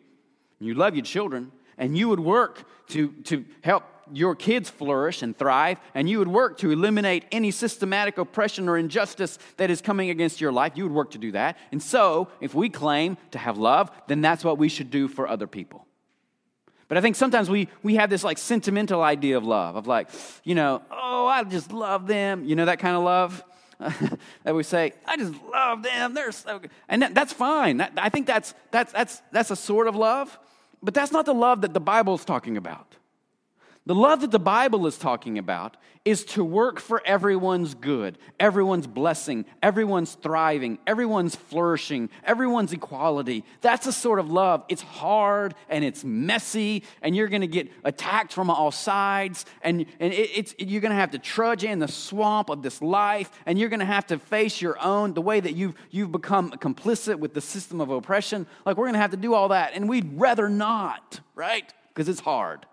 You 0.59 0.75
love 0.75 0.95
your 0.95 1.03
children, 1.03 1.51
and 1.77 1.97
you 1.97 2.07
would 2.07 2.19
work 2.19 2.63
to, 2.89 3.09
to 3.23 3.43
help 3.61 3.83
your 4.13 4.35
kids 4.35 4.69
flourish 4.69 5.21
and 5.21 5.37
thrive, 5.37 5.79
and 5.93 6.09
you 6.09 6.19
would 6.19 6.27
work 6.27 6.57
to 6.59 6.71
eliminate 6.71 7.25
any 7.31 7.51
systematic 7.51 8.17
oppression 8.17 8.69
or 8.69 8.77
injustice 8.77 9.39
that 9.57 9.69
is 9.69 9.81
coming 9.81 10.09
against 10.09 10.41
your 10.41 10.51
life. 10.51 10.73
You 10.75 10.83
would 10.83 10.93
work 10.93 11.11
to 11.11 11.17
do 11.17 11.31
that. 11.33 11.57
And 11.71 11.81
so, 11.81 12.27
if 12.39 12.53
we 12.53 12.69
claim 12.69 13.17
to 13.31 13.37
have 13.37 13.57
love, 13.57 13.91
then 14.07 14.21
that's 14.21 14.43
what 14.43 14.57
we 14.57 14.69
should 14.69 14.91
do 14.91 15.07
for 15.07 15.27
other 15.27 15.47
people. 15.47 15.85
But 16.91 16.97
I 16.97 17.01
think 17.01 17.15
sometimes 17.15 17.49
we, 17.49 17.69
we 17.83 17.95
have 17.95 18.09
this 18.09 18.21
like 18.21 18.37
sentimental 18.37 19.01
idea 19.01 19.37
of 19.37 19.45
love, 19.45 19.77
of 19.77 19.87
like, 19.87 20.09
you 20.43 20.55
know, 20.55 20.81
oh, 20.91 21.25
I 21.25 21.45
just 21.45 21.71
love 21.71 22.05
them. 22.05 22.43
You 22.43 22.57
know, 22.57 22.65
that 22.65 22.79
kind 22.79 22.97
of 22.97 23.03
love? 23.03 23.43
that 24.43 24.53
we 24.53 24.63
say, 24.63 24.93
I 25.05 25.15
just 25.15 25.33
love 25.51 25.83
them. 25.83 26.13
They're 26.13 26.33
so 26.33 26.59
good. 26.59 26.69
And 26.89 27.01
that, 27.01 27.15
that's 27.15 27.31
fine. 27.31 27.77
That, 27.77 27.93
I 27.97 28.09
think 28.09 28.27
that's, 28.27 28.53
that's, 28.71 28.91
that's, 28.91 29.21
that's 29.31 29.51
a 29.51 29.55
sort 29.55 29.87
of 29.87 29.95
love, 29.95 30.37
but 30.83 30.93
that's 30.93 31.13
not 31.13 31.25
the 31.25 31.33
love 31.33 31.61
that 31.61 31.73
the 31.73 31.79
Bible's 31.79 32.25
talking 32.25 32.57
about. 32.57 32.97
The 33.87 33.95
love 33.95 34.21
that 34.21 34.29
the 34.29 34.39
Bible 34.39 34.85
is 34.85 34.97
talking 34.99 35.39
about 35.39 35.75
is 36.05 36.23
to 36.23 36.43
work 36.43 36.79
for 36.79 37.01
everyone's 37.03 37.73
good, 37.73 38.17
everyone's 38.39 38.85
blessing, 38.85 39.43
everyone's 39.61 40.13
thriving, 40.13 40.77
everyone's 40.85 41.35
flourishing, 41.35 42.09
everyone's 42.23 42.73
equality. 42.73 43.43
That's 43.61 43.85
the 43.85 43.91
sort 43.91 44.19
of 44.19 44.31
love. 44.31 44.63
It's 44.69 44.83
hard 44.83 45.55
and 45.67 45.83
it's 45.83 46.03
messy, 46.03 46.83
and 47.01 47.15
you're 47.15 47.27
going 47.27 47.41
to 47.41 47.47
get 47.47 47.71
attacked 47.83 48.33
from 48.33 48.51
all 48.51 48.71
sides, 48.71 49.45
and, 49.63 49.87
and 49.99 50.13
it, 50.13 50.59
you're 50.59 50.81
going 50.81 50.91
to 50.91 50.95
have 50.95 51.11
to 51.11 51.19
trudge 51.19 51.63
in 51.63 51.79
the 51.79 51.87
swamp 51.87 52.49
of 52.49 52.61
this 52.61 52.83
life, 52.83 53.31
and 53.47 53.57
you're 53.57 53.69
going 53.69 53.79
to 53.79 53.85
have 53.85 54.05
to 54.07 54.19
face 54.19 54.61
your 54.61 54.79
own, 54.79 55.13
the 55.13 55.21
way 55.21 55.39
that 55.39 55.55
you've, 55.55 55.73
you've 55.89 56.11
become 56.11 56.51
complicit 56.51 57.17
with 57.17 57.33
the 57.33 57.41
system 57.41 57.81
of 57.81 57.89
oppression. 57.89 58.45
Like, 58.63 58.77
we're 58.77 58.85
going 58.85 58.93
to 58.93 58.99
have 58.99 59.11
to 59.11 59.17
do 59.17 59.33
all 59.33 59.49
that, 59.49 59.73
and 59.73 59.89
we'd 59.89 60.19
rather 60.19 60.49
not, 60.49 61.19
right? 61.35 61.71
Because 61.89 62.09
it's 62.09 62.21
hard. 62.21 62.65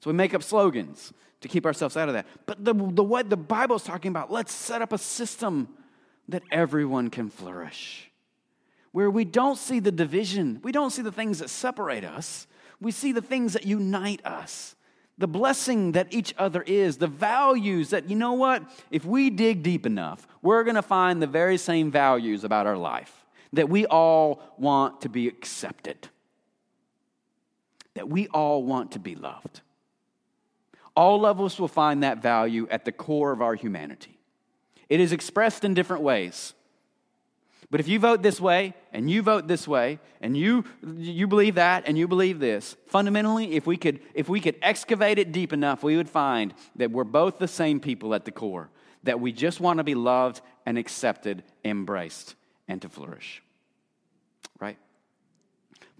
So 0.00 0.10
we 0.10 0.16
make 0.16 0.34
up 0.34 0.42
slogans 0.42 1.12
to 1.40 1.48
keep 1.48 1.66
ourselves 1.66 1.96
out 1.96 2.08
of 2.08 2.14
that. 2.14 2.26
But 2.46 2.64
the, 2.64 2.74
the 2.74 3.02
what 3.02 3.30
the 3.30 3.36
Bible 3.36 3.76
is 3.76 3.82
talking 3.82 4.10
about, 4.10 4.30
let's 4.30 4.52
set 4.52 4.82
up 4.82 4.92
a 4.92 4.98
system 4.98 5.68
that 6.28 6.42
everyone 6.50 7.10
can 7.10 7.30
flourish. 7.30 8.10
Where 8.92 9.10
we 9.10 9.24
don't 9.24 9.58
see 9.58 9.80
the 9.80 9.92
division, 9.92 10.60
we 10.62 10.72
don't 10.72 10.90
see 10.90 11.02
the 11.02 11.12
things 11.12 11.38
that 11.38 11.50
separate 11.50 12.04
us, 12.04 12.46
we 12.80 12.90
see 12.90 13.12
the 13.12 13.22
things 13.22 13.52
that 13.54 13.66
unite 13.66 14.24
us. 14.24 14.74
The 15.18 15.26
blessing 15.26 15.92
that 15.92 16.14
each 16.14 16.32
other 16.38 16.62
is, 16.62 16.98
the 16.98 17.08
values 17.08 17.90
that, 17.90 18.08
you 18.08 18.14
know 18.14 18.34
what, 18.34 18.62
if 18.92 19.04
we 19.04 19.30
dig 19.30 19.64
deep 19.64 19.84
enough, 19.84 20.28
we're 20.42 20.62
gonna 20.62 20.80
find 20.80 21.20
the 21.20 21.26
very 21.26 21.58
same 21.58 21.90
values 21.90 22.44
about 22.44 22.68
our 22.68 22.76
life 22.76 23.26
that 23.52 23.68
we 23.68 23.86
all 23.86 24.40
want 24.58 25.00
to 25.00 25.08
be 25.08 25.26
accepted, 25.26 26.08
that 27.94 28.08
we 28.08 28.28
all 28.28 28.62
want 28.62 28.92
to 28.92 28.98
be 28.98 29.14
loved. 29.16 29.62
All 30.98 31.24
of 31.24 31.40
us 31.40 31.60
will 31.60 31.68
find 31.68 32.02
that 32.02 32.20
value 32.20 32.66
at 32.72 32.84
the 32.84 32.90
core 32.90 33.30
of 33.30 33.40
our 33.40 33.54
humanity. 33.54 34.18
It 34.88 34.98
is 34.98 35.12
expressed 35.12 35.64
in 35.64 35.72
different 35.72 36.02
ways. 36.02 36.54
But 37.70 37.78
if 37.78 37.86
you 37.86 38.00
vote 38.00 38.20
this 38.20 38.40
way 38.40 38.74
and 38.92 39.08
you 39.08 39.22
vote 39.22 39.46
this 39.46 39.68
way 39.68 40.00
and 40.20 40.36
you 40.36 40.64
you 40.82 41.28
believe 41.28 41.54
that 41.54 41.84
and 41.86 41.96
you 41.96 42.08
believe 42.08 42.40
this, 42.40 42.74
fundamentally 42.88 43.52
if 43.52 43.64
we 43.64 43.76
could 43.76 44.00
if 44.12 44.28
we 44.28 44.40
could 44.40 44.56
excavate 44.60 45.20
it 45.20 45.30
deep 45.30 45.52
enough, 45.52 45.84
we 45.84 45.96
would 45.96 46.10
find 46.10 46.52
that 46.74 46.90
we're 46.90 47.04
both 47.04 47.38
the 47.38 47.46
same 47.46 47.78
people 47.78 48.12
at 48.12 48.24
the 48.24 48.32
core, 48.32 48.68
that 49.04 49.20
we 49.20 49.30
just 49.30 49.60
want 49.60 49.78
to 49.78 49.84
be 49.84 49.94
loved 49.94 50.40
and 50.66 50.76
accepted, 50.76 51.44
embraced 51.64 52.34
and 52.66 52.82
to 52.82 52.88
flourish. 52.88 53.40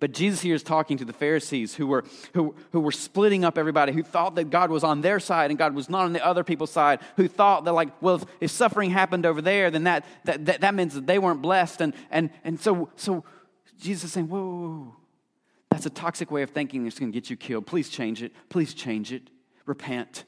But 0.01 0.13
Jesus 0.13 0.41
here 0.41 0.55
is 0.55 0.63
talking 0.63 0.97
to 0.99 1.05
the 1.05 1.13
Pharisees 1.13 1.75
who 1.75 1.87
were, 1.87 2.05
who, 2.35 2.55
who 2.73 2.81
were 2.81 2.93
splitting 2.93 3.45
up 3.45 3.59
everybody, 3.59 3.93
who 3.93 4.03
thought 4.03 4.37
that 4.37 4.51
God 4.51 4.71
was 4.71 4.85
on 4.85 5.01
their 5.01 5.19
side 5.19 5.51
and 5.51 5.59
God 5.59 5.75
was 5.75 5.91
not 5.91 6.05
on 6.05 6.13
the 6.13 6.25
other 6.25 6.45
people's 6.45 6.71
side, 6.71 7.01
who 7.17 7.27
thought 7.27 7.65
that, 7.65 7.73
like, 7.73 7.91
well, 8.01 8.17
if, 8.17 8.25
if 8.41 8.51
suffering 8.51 8.91
happened 8.91 9.27
over 9.27 9.43
there, 9.43 9.71
then 9.71 9.85
that, 9.85 10.05
that, 10.25 10.47
that, 10.47 10.61
that, 10.61 10.75
means 10.75 10.95
that 10.95 11.07
they 11.07 11.19
weren't 11.19 11.43
blessed. 11.43 11.81
And, 11.81 11.95
and, 12.11 12.31
and 12.45 12.61
so, 12.61 12.91
so 12.95 13.25
Jesus 13.81 14.05
is 14.05 14.13
saying, 14.13 14.29
whoa, 14.29 14.39
whoa, 14.39 14.69
whoa, 14.69 14.97
that's 15.71 15.87
a 15.87 15.91
toxic 15.91 16.31
way 16.31 16.43
of 16.43 16.51
thinking 16.51 16.85
that's 16.85 16.99
going 16.99 17.11
to 17.11 17.17
get 17.17 17.29
you 17.29 17.37
killed. 17.37 17.67
Please 17.67 17.89
change 17.89 18.23
it. 18.23 18.33
Please 18.49 18.75
change 18.75 19.13
it. 19.13 19.31
Repent. 19.67 20.25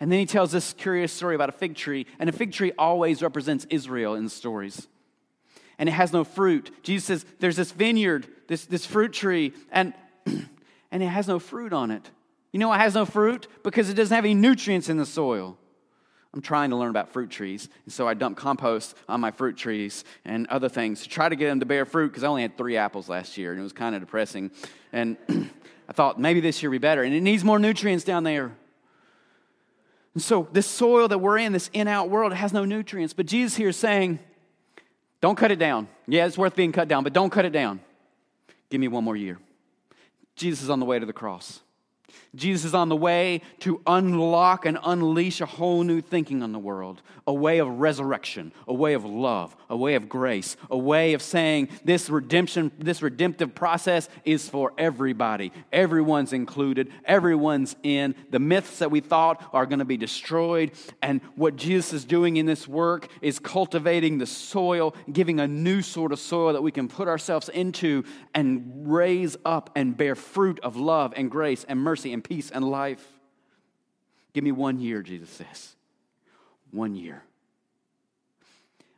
And 0.00 0.10
then 0.10 0.18
he 0.18 0.26
tells 0.26 0.50
this 0.50 0.72
curious 0.72 1.12
story 1.12 1.36
about 1.36 1.48
a 1.48 1.52
fig 1.52 1.76
tree, 1.76 2.06
and 2.18 2.28
a 2.28 2.32
fig 2.32 2.52
tree 2.52 2.72
always 2.76 3.22
represents 3.22 3.64
Israel 3.70 4.14
in 4.16 4.28
stories 4.28 4.88
and 5.78 5.88
it 5.88 5.92
has 5.92 6.12
no 6.12 6.24
fruit. 6.24 6.70
Jesus 6.82 7.04
says, 7.06 7.26
There's 7.40 7.56
this 7.56 7.72
vineyard, 7.72 8.26
this, 8.48 8.66
this 8.66 8.86
fruit 8.86 9.12
tree, 9.12 9.52
and, 9.70 9.94
and 10.26 11.02
it 11.02 11.06
has 11.06 11.28
no 11.28 11.38
fruit 11.38 11.72
on 11.72 11.90
it. 11.90 12.10
You 12.52 12.60
know 12.60 12.72
it 12.72 12.78
has 12.78 12.94
no 12.94 13.04
fruit? 13.04 13.48
Because 13.62 13.90
it 13.90 13.94
doesn't 13.94 14.14
have 14.14 14.24
any 14.24 14.34
nutrients 14.34 14.88
in 14.88 14.96
the 14.96 15.06
soil. 15.06 15.58
I'm 16.32 16.40
trying 16.40 16.70
to 16.70 16.76
learn 16.76 16.90
about 16.90 17.12
fruit 17.12 17.30
trees, 17.30 17.68
and 17.84 17.92
so 17.92 18.08
I 18.08 18.14
dump 18.14 18.36
compost 18.36 18.96
on 19.08 19.20
my 19.20 19.30
fruit 19.30 19.56
trees 19.56 20.04
and 20.24 20.48
other 20.48 20.68
things 20.68 21.02
to 21.02 21.08
try 21.08 21.28
to 21.28 21.36
get 21.36 21.46
them 21.46 21.60
to 21.60 21.66
bear 21.66 21.84
fruit 21.84 22.08
because 22.08 22.24
I 22.24 22.26
only 22.26 22.42
had 22.42 22.58
three 22.58 22.76
apples 22.76 23.08
last 23.08 23.38
year, 23.38 23.52
and 23.52 23.60
it 23.60 23.62
was 23.62 23.72
kind 23.72 23.94
of 23.94 24.00
depressing. 24.00 24.50
And 24.92 25.16
I 25.88 25.92
thought 25.92 26.18
maybe 26.18 26.40
this 26.40 26.60
year 26.60 26.70
will 26.70 26.74
be 26.74 26.78
better, 26.78 27.04
and 27.04 27.14
it 27.14 27.20
needs 27.20 27.44
more 27.44 27.60
nutrients 27.60 28.02
down 28.04 28.24
there. 28.24 28.50
And 30.14 30.22
so, 30.22 30.48
this 30.52 30.66
soil 30.66 31.06
that 31.08 31.18
we're 31.18 31.38
in, 31.38 31.52
this 31.52 31.70
in 31.72 31.86
out 31.86 32.10
world, 32.10 32.32
has 32.32 32.52
no 32.52 32.64
nutrients. 32.64 33.14
But 33.14 33.26
Jesus 33.26 33.56
here 33.56 33.68
is 33.68 33.76
saying, 33.76 34.18
don't 35.24 35.36
cut 35.36 35.50
it 35.50 35.58
down. 35.58 35.88
Yeah, 36.06 36.26
it's 36.26 36.36
worth 36.36 36.54
being 36.54 36.70
cut 36.70 36.86
down, 36.86 37.02
but 37.02 37.14
don't 37.14 37.30
cut 37.30 37.46
it 37.46 37.50
down. 37.50 37.80
Give 38.68 38.78
me 38.78 38.88
one 38.88 39.04
more 39.04 39.16
year. 39.16 39.38
Jesus 40.36 40.64
is 40.64 40.68
on 40.68 40.80
the 40.80 40.84
way 40.84 40.98
to 40.98 41.06
the 41.06 41.14
cross. 41.14 41.62
Jesus 42.34 42.66
is 42.66 42.74
on 42.74 42.88
the 42.88 42.96
way 42.96 43.42
to 43.60 43.80
unlock 43.86 44.66
and 44.66 44.78
unleash 44.82 45.40
a 45.40 45.46
whole 45.46 45.84
new 45.84 46.00
thinking 46.00 46.42
on 46.42 46.52
the 46.52 46.58
world, 46.58 47.00
a 47.26 47.32
way 47.32 47.58
of 47.58 47.68
resurrection, 47.68 48.52
a 48.66 48.74
way 48.74 48.94
of 48.94 49.04
love, 49.04 49.54
a 49.70 49.76
way 49.76 49.94
of 49.94 50.08
grace, 50.08 50.56
a 50.70 50.76
way 50.76 51.14
of 51.14 51.22
saying 51.22 51.68
this 51.84 52.10
redemption, 52.10 52.72
this 52.78 53.02
redemptive 53.02 53.54
process 53.54 54.08
is 54.24 54.48
for 54.48 54.72
everybody. 54.76 55.52
Everyone's 55.72 56.32
included, 56.32 56.90
everyone's 57.04 57.76
in. 57.82 58.14
The 58.30 58.40
myths 58.40 58.78
that 58.80 58.90
we 58.90 59.00
thought 59.00 59.44
are 59.52 59.66
going 59.66 59.78
to 59.78 59.84
be 59.84 59.96
destroyed. 59.96 60.72
And 61.02 61.20
what 61.36 61.56
Jesus 61.56 61.92
is 61.92 62.04
doing 62.04 62.36
in 62.36 62.46
this 62.46 62.66
work 62.66 63.08
is 63.22 63.38
cultivating 63.38 64.18
the 64.18 64.26
soil, 64.26 64.94
giving 65.12 65.40
a 65.40 65.46
new 65.46 65.82
sort 65.82 66.12
of 66.12 66.18
soil 66.18 66.52
that 66.52 66.62
we 66.62 66.72
can 66.72 66.88
put 66.88 67.08
ourselves 67.08 67.48
into 67.48 68.04
and 68.34 68.64
raise 68.86 69.36
up 69.44 69.70
and 69.76 69.96
bear 69.96 70.14
fruit 70.14 70.58
of 70.60 70.76
love 70.76 71.14
and 71.16 71.30
grace 71.30 71.64
and 71.68 71.80
mercy 72.04 72.12
and 72.12 72.22
peace 72.22 72.50
and 72.50 72.64
life. 72.68 73.06
Give 74.34 74.44
me 74.44 74.52
one 74.52 74.78
year, 74.78 75.02
Jesus 75.02 75.30
says. 75.30 75.76
One 76.70 76.94
year. 76.94 77.22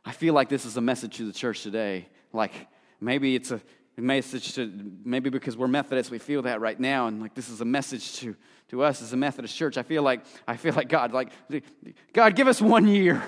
I 0.03 0.11
feel 0.11 0.33
like 0.33 0.49
this 0.49 0.65
is 0.65 0.77
a 0.77 0.81
message 0.81 1.17
to 1.17 1.25
the 1.25 1.33
church 1.33 1.63
today. 1.63 2.07
Like 2.33 2.53
maybe 2.99 3.35
it's 3.35 3.51
a 3.51 3.61
message 3.97 4.53
to, 4.55 4.71
maybe 5.05 5.29
because 5.29 5.55
we're 5.55 5.67
Methodists, 5.67 6.11
we 6.11 6.19
feel 6.19 6.41
that 6.43 6.59
right 6.59 6.79
now. 6.79 7.07
And 7.07 7.21
like 7.21 7.33
this 7.33 7.49
is 7.49 7.61
a 7.61 7.65
message 7.65 8.15
to 8.19 8.35
to 8.69 8.83
us 8.83 9.01
as 9.01 9.13
a 9.13 9.17
Methodist 9.17 9.55
church, 9.55 9.77
I 9.77 9.83
feel 9.83 10.03
like 10.03 10.25
I 10.45 10.57
feel 10.57 10.73
like 10.73 10.89
God, 10.89 11.13
like 11.13 11.31
God, 12.11 12.35
give 12.35 12.49
us 12.49 12.61
one 12.61 12.85
year, 12.85 13.23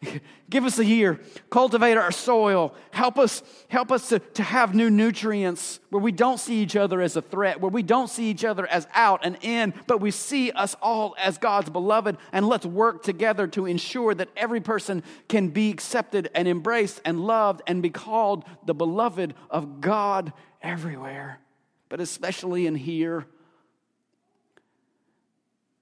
give 0.50 0.64
us 0.64 0.78
a 0.78 0.84
year, 0.84 1.18
cultivate 1.50 1.96
our 1.96 2.12
soil, 2.12 2.72
help 2.92 3.18
us, 3.18 3.42
help 3.66 3.90
us 3.90 4.08
to, 4.10 4.20
to 4.20 4.42
have 4.44 4.76
new 4.76 4.88
nutrients 4.88 5.80
where 5.90 6.00
we 6.00 6.12
don't 6.12 6.38
see 6.38 6.60
each 6.62 6.76
other 6.76 7.00
as 7.00 7.16
a 7.16 7.22
threat, 7.22 7.60
where 7.60 7.72
we 7.72 7.82
don't 7.82 8.08
see 8.08 8.30
each 8.30 8.44
other 8.44 8.68
as 8.68 8.86
out 8.94 9.20
and 9.24 9.36
in, 9.40 9.74
but 9.88 10.00
we 10.00 10.12
see 10.12 10.52
us 10.52 10.76
all 10.80 11.16
as 11.18 11.38
God's 11.38 11.70
beloved, 11.70 12.16
and 12.32 12.46
let's 12.46 12.66
work 12.66 13.02
together 13.02 13.48
to 13.48 13.66
ensure 13.66 14.14
that 14.14 14.28
every 14.36 14.60
person 14.60 15.02
can 15.28 15.48
be 15.48 15.70
accepted 15.70 16.30
and 16.36 16.46
embraced 16.46 17.00
and 17.04 17.20
loved 17.20 17.62
and 17.66 17.82
be 17.82 17.90
called 17.90 18.44
the 18.64 18.74
beloved 18.74 19.34
of 19.50 19.80
God 19.80 20.32
everywhere, 20.62 21.40
but 21.88 22.00
especially 22.00 22.64
in 22.68 22.76
here 22.76 23.26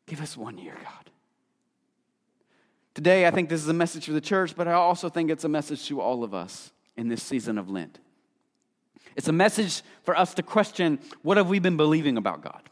Give 0.07 0.21
us 0.21 0.37
one 0.37 0.57
year, 0.57 0.75
God. 0.83 1.11
Today, 2.95 3.27
I 3.27 3.31
think 3.31 3.49
this 3.49 3.61
is 3.61 3.69
a 3.69 3.75
message 3.75 4.07
for 4.07 4.13
the 4.13 4.21
church, 4.21 4.57
but 4.57 4.67
I 4.67 4.73
also 4.73 5.09
think 5.09 5.31
it's 5.31 5.45
a 5.45 5.49
message 5.49 5.87
to 5.89 6.01
all 6.01 6.25
of 6.25 6.33
us 6.33 6.73
in 6.97 7.09
this 7.09 7.23
season 7.23 7.59
of 7.59 7.69
Lent. 7.69 7.99
It's 9.17 9.29
a 9.29 9.33
message 9.33 9.83
for 10.03 10.17
us 10.17 10.35
to 10.35 10.43
question 10.43 11.01
what 11.23 11.37
have 11.37 11.49
we 11.49 11.59
been 11.59 11.77
believing 11.77 12.17
about 12.17 12.43
God? 12.43 12.63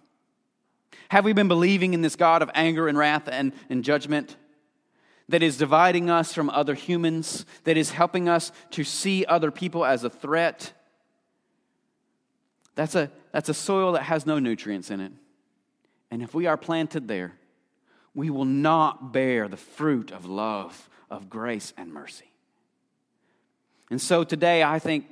Have 1.08 1.24
we 1.24 1.32
been 1.32 1.48
believing 1.48 1.92
in 1.92 2.00
this 2.00 2.16
God 2.16 2.40
of 2.40 2.50
anger 2.54 2.88
and 2.88 2.96
wrath 2.96 3.28
and, 3.28 3.52
and 3.68 3.84
judgment 3.84 4.36
that 5.28 5.42
is 5.42 5.56
dividing 5.56 6.10
us 6.10 6.32
from 6.32 6.50
other 6.50 6.74
humans, 6.74 7.44
that 7.64 7.76
is 7.76 7.90
helping 7.90 8.28
us 8.28 8.52
to 8.70 8.84
see 8.84 9.24
other 9.26 9.50
people 9.50 9.84
as 9.84 10.04
a 10.04 10.10
threat? 10.10 10.72
That's 12.74 12.94
a, 12.94 13.10
that's 13.32 13.48
a 13.48 13.54
soil 13.54 13.92
that 13.92 14.04
has 14.04 14.26
no 14.26 14.38
nutrients 14.38 14.90
in 14.90 15.00
it. 15.00 15.12
And 16.14 16.22
if 16.22 16.32
we 16.32 16.46
are 16.46 16.56
planted 16.56 17.08
there, 17.08 17.32
we 18.14 18.30
will 18.30 18.44
not 18.44 19.12
bear 19.12 19.48
the 19.48 19.56
fruit 19.56 20.12
of 20.12 20.26
love, 20.26 20.88
of 21.10 21.28
grace, 21.28 21.72
and 21.76 21.92
mercy. 21.92 22.30
And 23.90 24.00
so 24.00 24.22
today, 24.22 24.62
I 24.62 24.78
think 24.78 25.06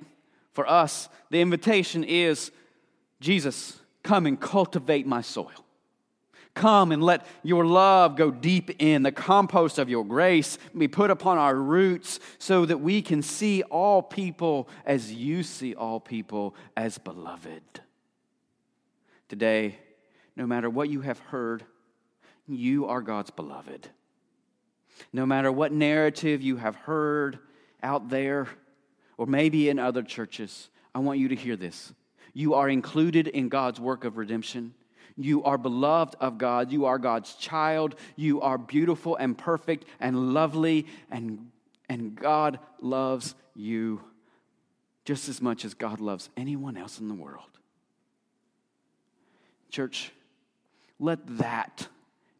for 0.52 0.64
us, 0.64 1.08
the 1.28 1.40
invitation 1.40 2.04
is 2.04 2.52
Jesus, 3.18 3.80
come 4.04 4.26
and 4.26 4.40
cultivate 4.40 5.04
my 5.04 5.22
soil. 5.22 5.64
Come 6.54 6.92
and 6.92 7.02
let 7.02 7.26
your 7.42 7.66
love 7.66 8.14
go 8.14 8.30
deep 8.30 8.70
in, 8.80 9.02
the 9.02 9.10
compost 9.10 9.80
of 9.80 9.88
your 9.88 10.04
grace 10.04 10.56
be 10.78 10.86
put 10.86 11.10
upon 11.10 11.36
our 11.36 11.56
roots 11.56 12.20
so 12.38 12.64
that 12.64 12.78
we 12.78 13.02
can 13.02 13.22
see 13.22 13.64
all 13.64 14.04
people 14.04 14.68
as 14.86 15.12
you 15.12 15.42
see 15.42 15.74
all 15.74 15.98
people 15.98 16.54
as 16.76 16.96
beloved. 16.98 17.80
Today, 19.28 19.78
no 20.36 20.46
matter 20.46 20.70
what 20.70 20.88
you 20.88 21.02
have 21.02 21.18
heard, 21.18 21.64
you 22.48 22.86
are 22.86 23.02
God's 23.02 23.30
beloved. 23.30 23.88
No 25.12 25.26
matter 25.26 25.50
what 25.50 25.72
narrative 25.72 26.42
you 26.42 26.56
have 26.56 26.76
heard 26.76 27.38
out 27.82 28.08
there, 28.08 28.48
or 29.16 29.26
maybe 29.26 29.68
in 29.68 29.78
other 29.78 30.02
churches, 30.02 30.68
I 30.94 30.98
want 31.00 31.18
you 31.18 31.28
to 31.28 31.34
hear 31.34 31.56
this. 31.56 31.92
You 32.34 32.54
are 32.54 32.68
included 32.68 33.28
in 33.28 33.48
God's 33.48 33.80
work 33.80 34.04
of 34.04 34.16
redemption. 34.16 34.74
You 35.16 35.44
are 35.44 35.58
beloved 35.58 36.16
of 36.20 36.38
God. 36.38 36.72
You 36.72 36.86
are 36.86 36.98
God's 36.98 37.34
child. 37.34 37.94
You 38.16 38.40
are 38.40 38.56
beautiful 38.56 39.16
and 39.16 39.36
perfect 39.36 39.84
and 40.00 40.32
lovely, 40.32 40.86
and, 41.10 41.50
and 41.88 42.14
God 42.14 42.58
loves 42.80 43.34
you 43.54 44.00
just 45.04 45.28
as 45.28 45.42
much 45.42 45.64
as 45.64 45.74
God 45.74 46.00
loves 46.00 46.30
anyone 46.36 46.76
else 46.76 46.98
in 46.98 47.08
the 47.08 47.14
world. 47.14 47.44
Church, 49.70 50.12
let 51.02 51.38
that 51.38 51.88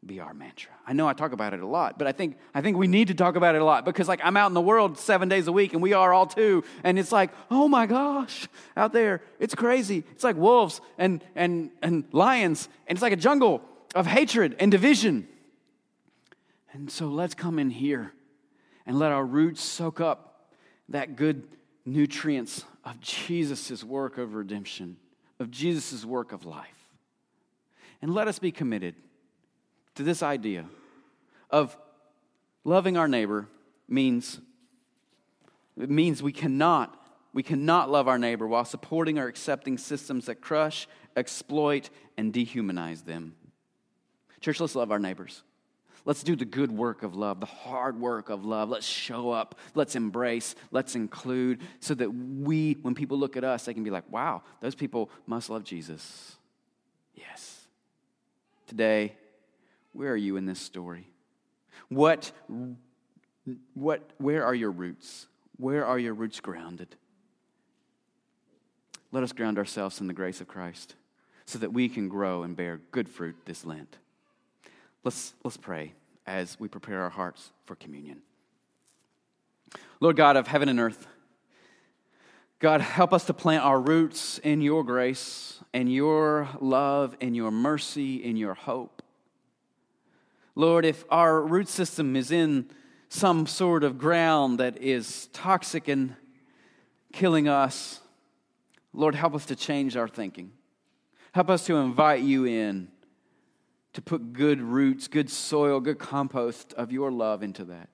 be 0.05 0.21
our 0.21 0.35
mantra. 0.35 0.73
I 0.87 0.95
know 0.95 1.07
I 1.07 1.13
talk 1.13 1.33
about 1.33 1.53
it 1.55 1.61
a 1.61 1.67
lot, 1.67 1.99
but 1.99 2.07
I 2.09 2.13
think 2.13 2.37
I 2.55 2.61
think 2.61 2.77
we 2.77 2.87
need 2.87 3.09
to 3.09 3.15
talk 3.15 3.37
about 3.37 3.55
it 3.55 3.61
a 3.61 3.65
lot 3.65 3.85
because 3.85 4.09
like 4.09 4.21
I'm 4.23 4.37
out 4.37 4.49
in 4.49 4.55
the 4.55 4.61
world 4.61 4.99
7 4.99 5.29
days 5.29 5.47
a 5.47 5.53
week 5.53 5.75
and 5.75 5.83
we 5.83 5.93
are 5.93 6.13
all 6.13 6.27
too 6.27 6.65
and 6.83 6.99
it's 6.99 7.13
like, 7.13 7.31
"Oh 7.51 7.69
my 7.69 7.87
gosh, 7.87 8.49
out 8.77 8.93
there, 8.93 9.23
it's 9.39 9.55
crazy. 9.55 10.05
It's 10.13 10.25
like 10.25 10.37
wolves 10.37 10.81
and 10.99 11.25
and 11.37 11.71
and 11.83 12.05
lions 12.13 12.69
and 12.87 12.97
it's 12.97 13.03
like 13.03 13.13
a 13.13 13.17
jungle 13.17 13.63
of 13.95 14.07
hatred 14.07 14.57
and 14.59 14.71
division." 14.73 15.29
And 16.73 16.91
so 16.91 17.09
let's 17.09 17.35
come 17.35 17.59
in 17.59 17.71
here 17.71 18.13
and 18.87 18.99
let 18.99 19.13
our 19.13 19.25
roots 19.25 19.63
soak 19.63 20.01
up 20.01 20.49
that 20.89 21.17
good 21.17 21.47
nutrients 21.85 22.65
of 22.85 23.01
Jesus' 23.01 23.85
work 23.85 24.19
of 24.19 24.35
redemption, 24.35 24.97
of 25.39 25.51
Jesus' 25.51 26.05
work 26.05 26.33
of 26.33 26.45
life. 26.45 26.82
And 28.03 28.13
let 28.13 28.29
us 28.29 28.39
be 28.39 28.51
committed 28.51 28.97
to 29.95 30.03
this 30.03 30.23
idea 30.23 30.67
of 31.51 31.77
loving 32.65 32.97
our 32.97 33.09
neighbor 33.09 33.49
means 33.89 34.41
it 35.81 35.89
means 35.89 36.23
we 36.23 36.33
cannot 36.33 36.99
we 37.33 37.43
cannot 37.43 37.91
love 37.91 38.09
our 38.09 38.19
neighbor 38.19 38.47
while 38.47 38.65
supporting 38.65 39.19
or 39.19 39.27
accepting 39.27 39.79
systems 39.79 40.27
that 40.27 40.43
crush, 40.43 40.87
exploit, 41.17 41.89
and 42.19 42.31
dehumanize 42.33 43.07
them. 43.07 43.35
Church, 44.41 44.61
let's 44.61 44.75
love 44.75 44.91
our 44.91 44.99
neighbors. 44.99 45.43
Let's 46.05 46.23
do 46.23 46.35
the 46.35 46.45
good 46.45 46.71
work 46.73 47.05
of 47.05 47.15
love, 47.15 47.41
the 47.41 47.47
hard 47.47 47.99
work 47.99 48.29
of 48.29 48.45
love. 48.45 48.69
Let's 48.69 48.85
show 48.85 49.31
up. 49.31 49.59
Let's 49.75 49.95
embrace. 49.95 50.55
Let's 50.73 50.97
include 50.97 51.61
so 51.81 51.95
that 51.95 52.11
we, 52.11 52.77
when 52.83 52.95
people 52.95 53.19
look 53.19 53.37
at 53.37 53.45
us, 53.45 53.65
they 53.65 53.73
can 53.73 53.85
be 53.85 53.91
like, 53.91 54.11
wow, 54.11 54.43
those 54.61 54.75
people 54.75 55.11
must 55.27 55.49
love 55.49 55.63
Jesus. 55.65 56.37
Yes. 57.15 57.52
Today, 58.73 59.13
where 59.93 60.11
are 60.13 60.17
you 60.17 60.39
in 60.39 60.47
this 60.47 60.59
story? 60.59 61.07
What, 61.91 62.33
what, 63.75 64.09
where 64.17 64.47
are 64.47 64.55
your 64.55 64.71
roots? 64.71 65.27
Where 65.59 65.85
are 65.85 65.99
your 65.99 66.15
roots 66.15 66.41
grounded? 66.41 66.97
Let 69.11 69.25
us 69.25 69.33
ground 69.33 69.59
ourselves 69.59 70.01
in 70.01 70.07
the 70.07 70.15
grace 70.15 70.41
of 70.41 70.49
Christ 70.49 70.95
so 71.45 71.59
that 71.59 71.75
we 71.75 71.91
can 71.91 72.09
grow 72.09 72.45
and 72.45 72.57
bear 72.57 72.81
good 72.93 73.11
fruit 73.11 73.37
this 73.45 73.67
Lent. 73.67 73.99
Let's, 75.05 75.35
let's 75.45 75.59
pray 75.59 75.93
as 76.27 76.59
we 76.59 76.67
prepare 76.67 77.03
our 77.03 77.11
hearts 77.11 77.51
for 77.67 77.77
communion. 77.77 78.23
Lord 80.01 80.17
God 80.17 80.39
of 80.39 80.47
heaven 80.47 80.71
and 80.71 80.81
earth, 80.81 81.07
God, 82.63 82.81
help 82.81 83.13
us 83.13 83.25
to 83.25 83.35
plant 83.35 83.65
our 83.65 83.81
roots 83.81 84.39
in 84.39 84.61
your 84.61 84.85
grace 84.85 85.59
and 85.75 85.93
your 85.93 86.49
love 86.61 87.17
and 87.21 87.35
your 87.35 87.51
mercy 87.51 88.23
and 88.25 88.39
your 88.39 88.55
hope. 88.55 89.03
Lord, 90.55 90.85
if 90.85 91.05
our 91.11 91.43
root 91.43 91.67
system 91.67 92.15
is 92.15 92.31
in 92.31 92.71
some 93.09 93.49
sort 93.49 93.83
of 93.83 93.99
ground 93.99 94.61
that 94.61 94.81
is 94.81 95.27
toxic 95.33 95.89
and 95.89 96.15
killing 97.13 97.49
us, 97.49 97.99
Lord, 98.93 99.17
help 99.17 99.35
us 99.35 99.47
to 99.47 99.57
change 99.57 99.97
our 99.97 100.07
thinking. 100.07 100.53
Help 101.33 101.51
us 101.51 101.67
to 101.67 101.75
invite 101.75 102.23
you 102.23 102.45
in 102.45 102.87
to 103.95 104.01
put 104.01 104.35
good 104.35 104.61
roots, 104.61 105.09
good 105.09 105.31
soil, 105.31 105.81
good 105.81 105.99
compost 105.99 106.75
of 106.75 106.93
your 106.93 107.11
love 107.11 107.43
into 107.43 107.65
that. 107.65 107.89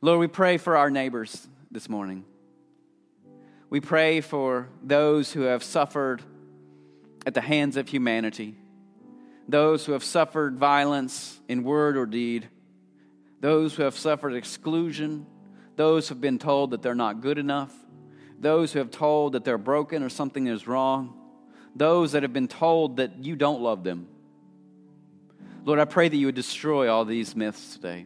Lord, 0.00 0.18
we 0.18 0.26
pray 0.26 0.56
for 0.56 0.76
our 0.76 0.90
neighbors 0.90 1.46
this 1.70 1.88
morning. 1.88 2.24
We 3.72 3.80
pray 3.80 4.20
for 4.20 4.68
those 4.82 5.32
who 5.32 5.40
have 5.44 5.64
suffered 5.64 6.20
at 7.24 7.32
the 7.32 7.40
hands 7.40 7.78
of 7.78 7.88
humanity 7.88 8.54
those 9.48 9.86
who 9.86 9.92
have 9.92 10.04
suffered 10.04 10.58
violence 10.58 11.40
in 11.48 11.64
word 11.64 11.96
or 11.96 12.04
deed, 12.04 12.48
those 13.40 13.74
who 13.74 13.82
have 13.82 13.96
suffered 13.96 14.34
exclusion, 14.34 15.26
those 15.76 16.06
who 16.06 16.14
have 16.14 16.20
been 16.20 16.38
told 16.38 16.72
that 16.72 16.82
they're 16.82 16.94
not 16.94 17.22
good 17.22 17.38
enough, 17.38 17.74
those 18.38 18.74
who 18.74 18.78
have 18.78 18.90
told 18.90 19.32
that 19.32 19.44
they're 19.44 19.56
broken 19.56 20.02
or 20.02 20.10
something 20.10 20.46
is 20.48 20.68
wrong, 20.68 21.14
those 21.74 22.12
that 22.12 22.22
have 22.22 22.32
been 22.34 22.48
told 22.48 22.98
that 22.98 23.24
you 23.24 23.36
don't 23.36 23.62
love 23.62 23.84
them. 23.84 24.06
Lord, 25.64 25.80
I 25.80 25.86
pray 25.86 26.10
that 26.10 26.16
you 26.16 26.26
would 26.26 26.34
destroy 26.34 26.92
all 26.92 27.06
these 27.06 27.34
myths 27.34 27.74
today, 27.74 28.04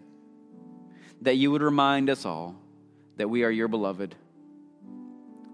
that 1.22 1.34
you 1.34 1.50
would 1.50 1.62
remind 1.62 2.08
us 2.08 2.24
all 2.24 2.54
that 3.16 3.28
we 3.28 3.42
are 3.42 3.50
your 3.50 3.68
beloved, 3.68 4.14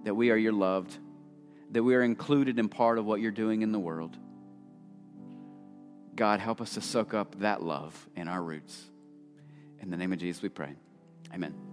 that 0.05 0.15
we 0.15 0.31
are 0.31 0.37
your 0.37 0.53
loved, 0.53 0.97
that 1.71 1.83
we 1.83 1.95
are 1.95 2.03
included 2.03 2.59
in 2.59 2.69
part 2.69 2.99
of 2.99 3.07
what 3.07 3.21
you're 3.21 3.31
doing 3.31 3.62
in 3.62 3.73
the 3.73 3.79
world. 3.79 4.17
God, 6.15 6.41
help 6.41 6.61
us 6.61 6.75
to 6.75 6.81
soak 6.81 7.15
up 7.15 7.41
that 7.41 7.62
love 7.62 8.09
in 8.15 8.29
our 8.29 8.43
roots. 8.43 8.91
In 9.81 9.91
the 9.91 9.97
name 9.97 10.12
of 10.12 10.19
Jesus, 10.19 10.43
we 10.43 10.49
pray. 10.49 10.75
Amen. 11.35 11.71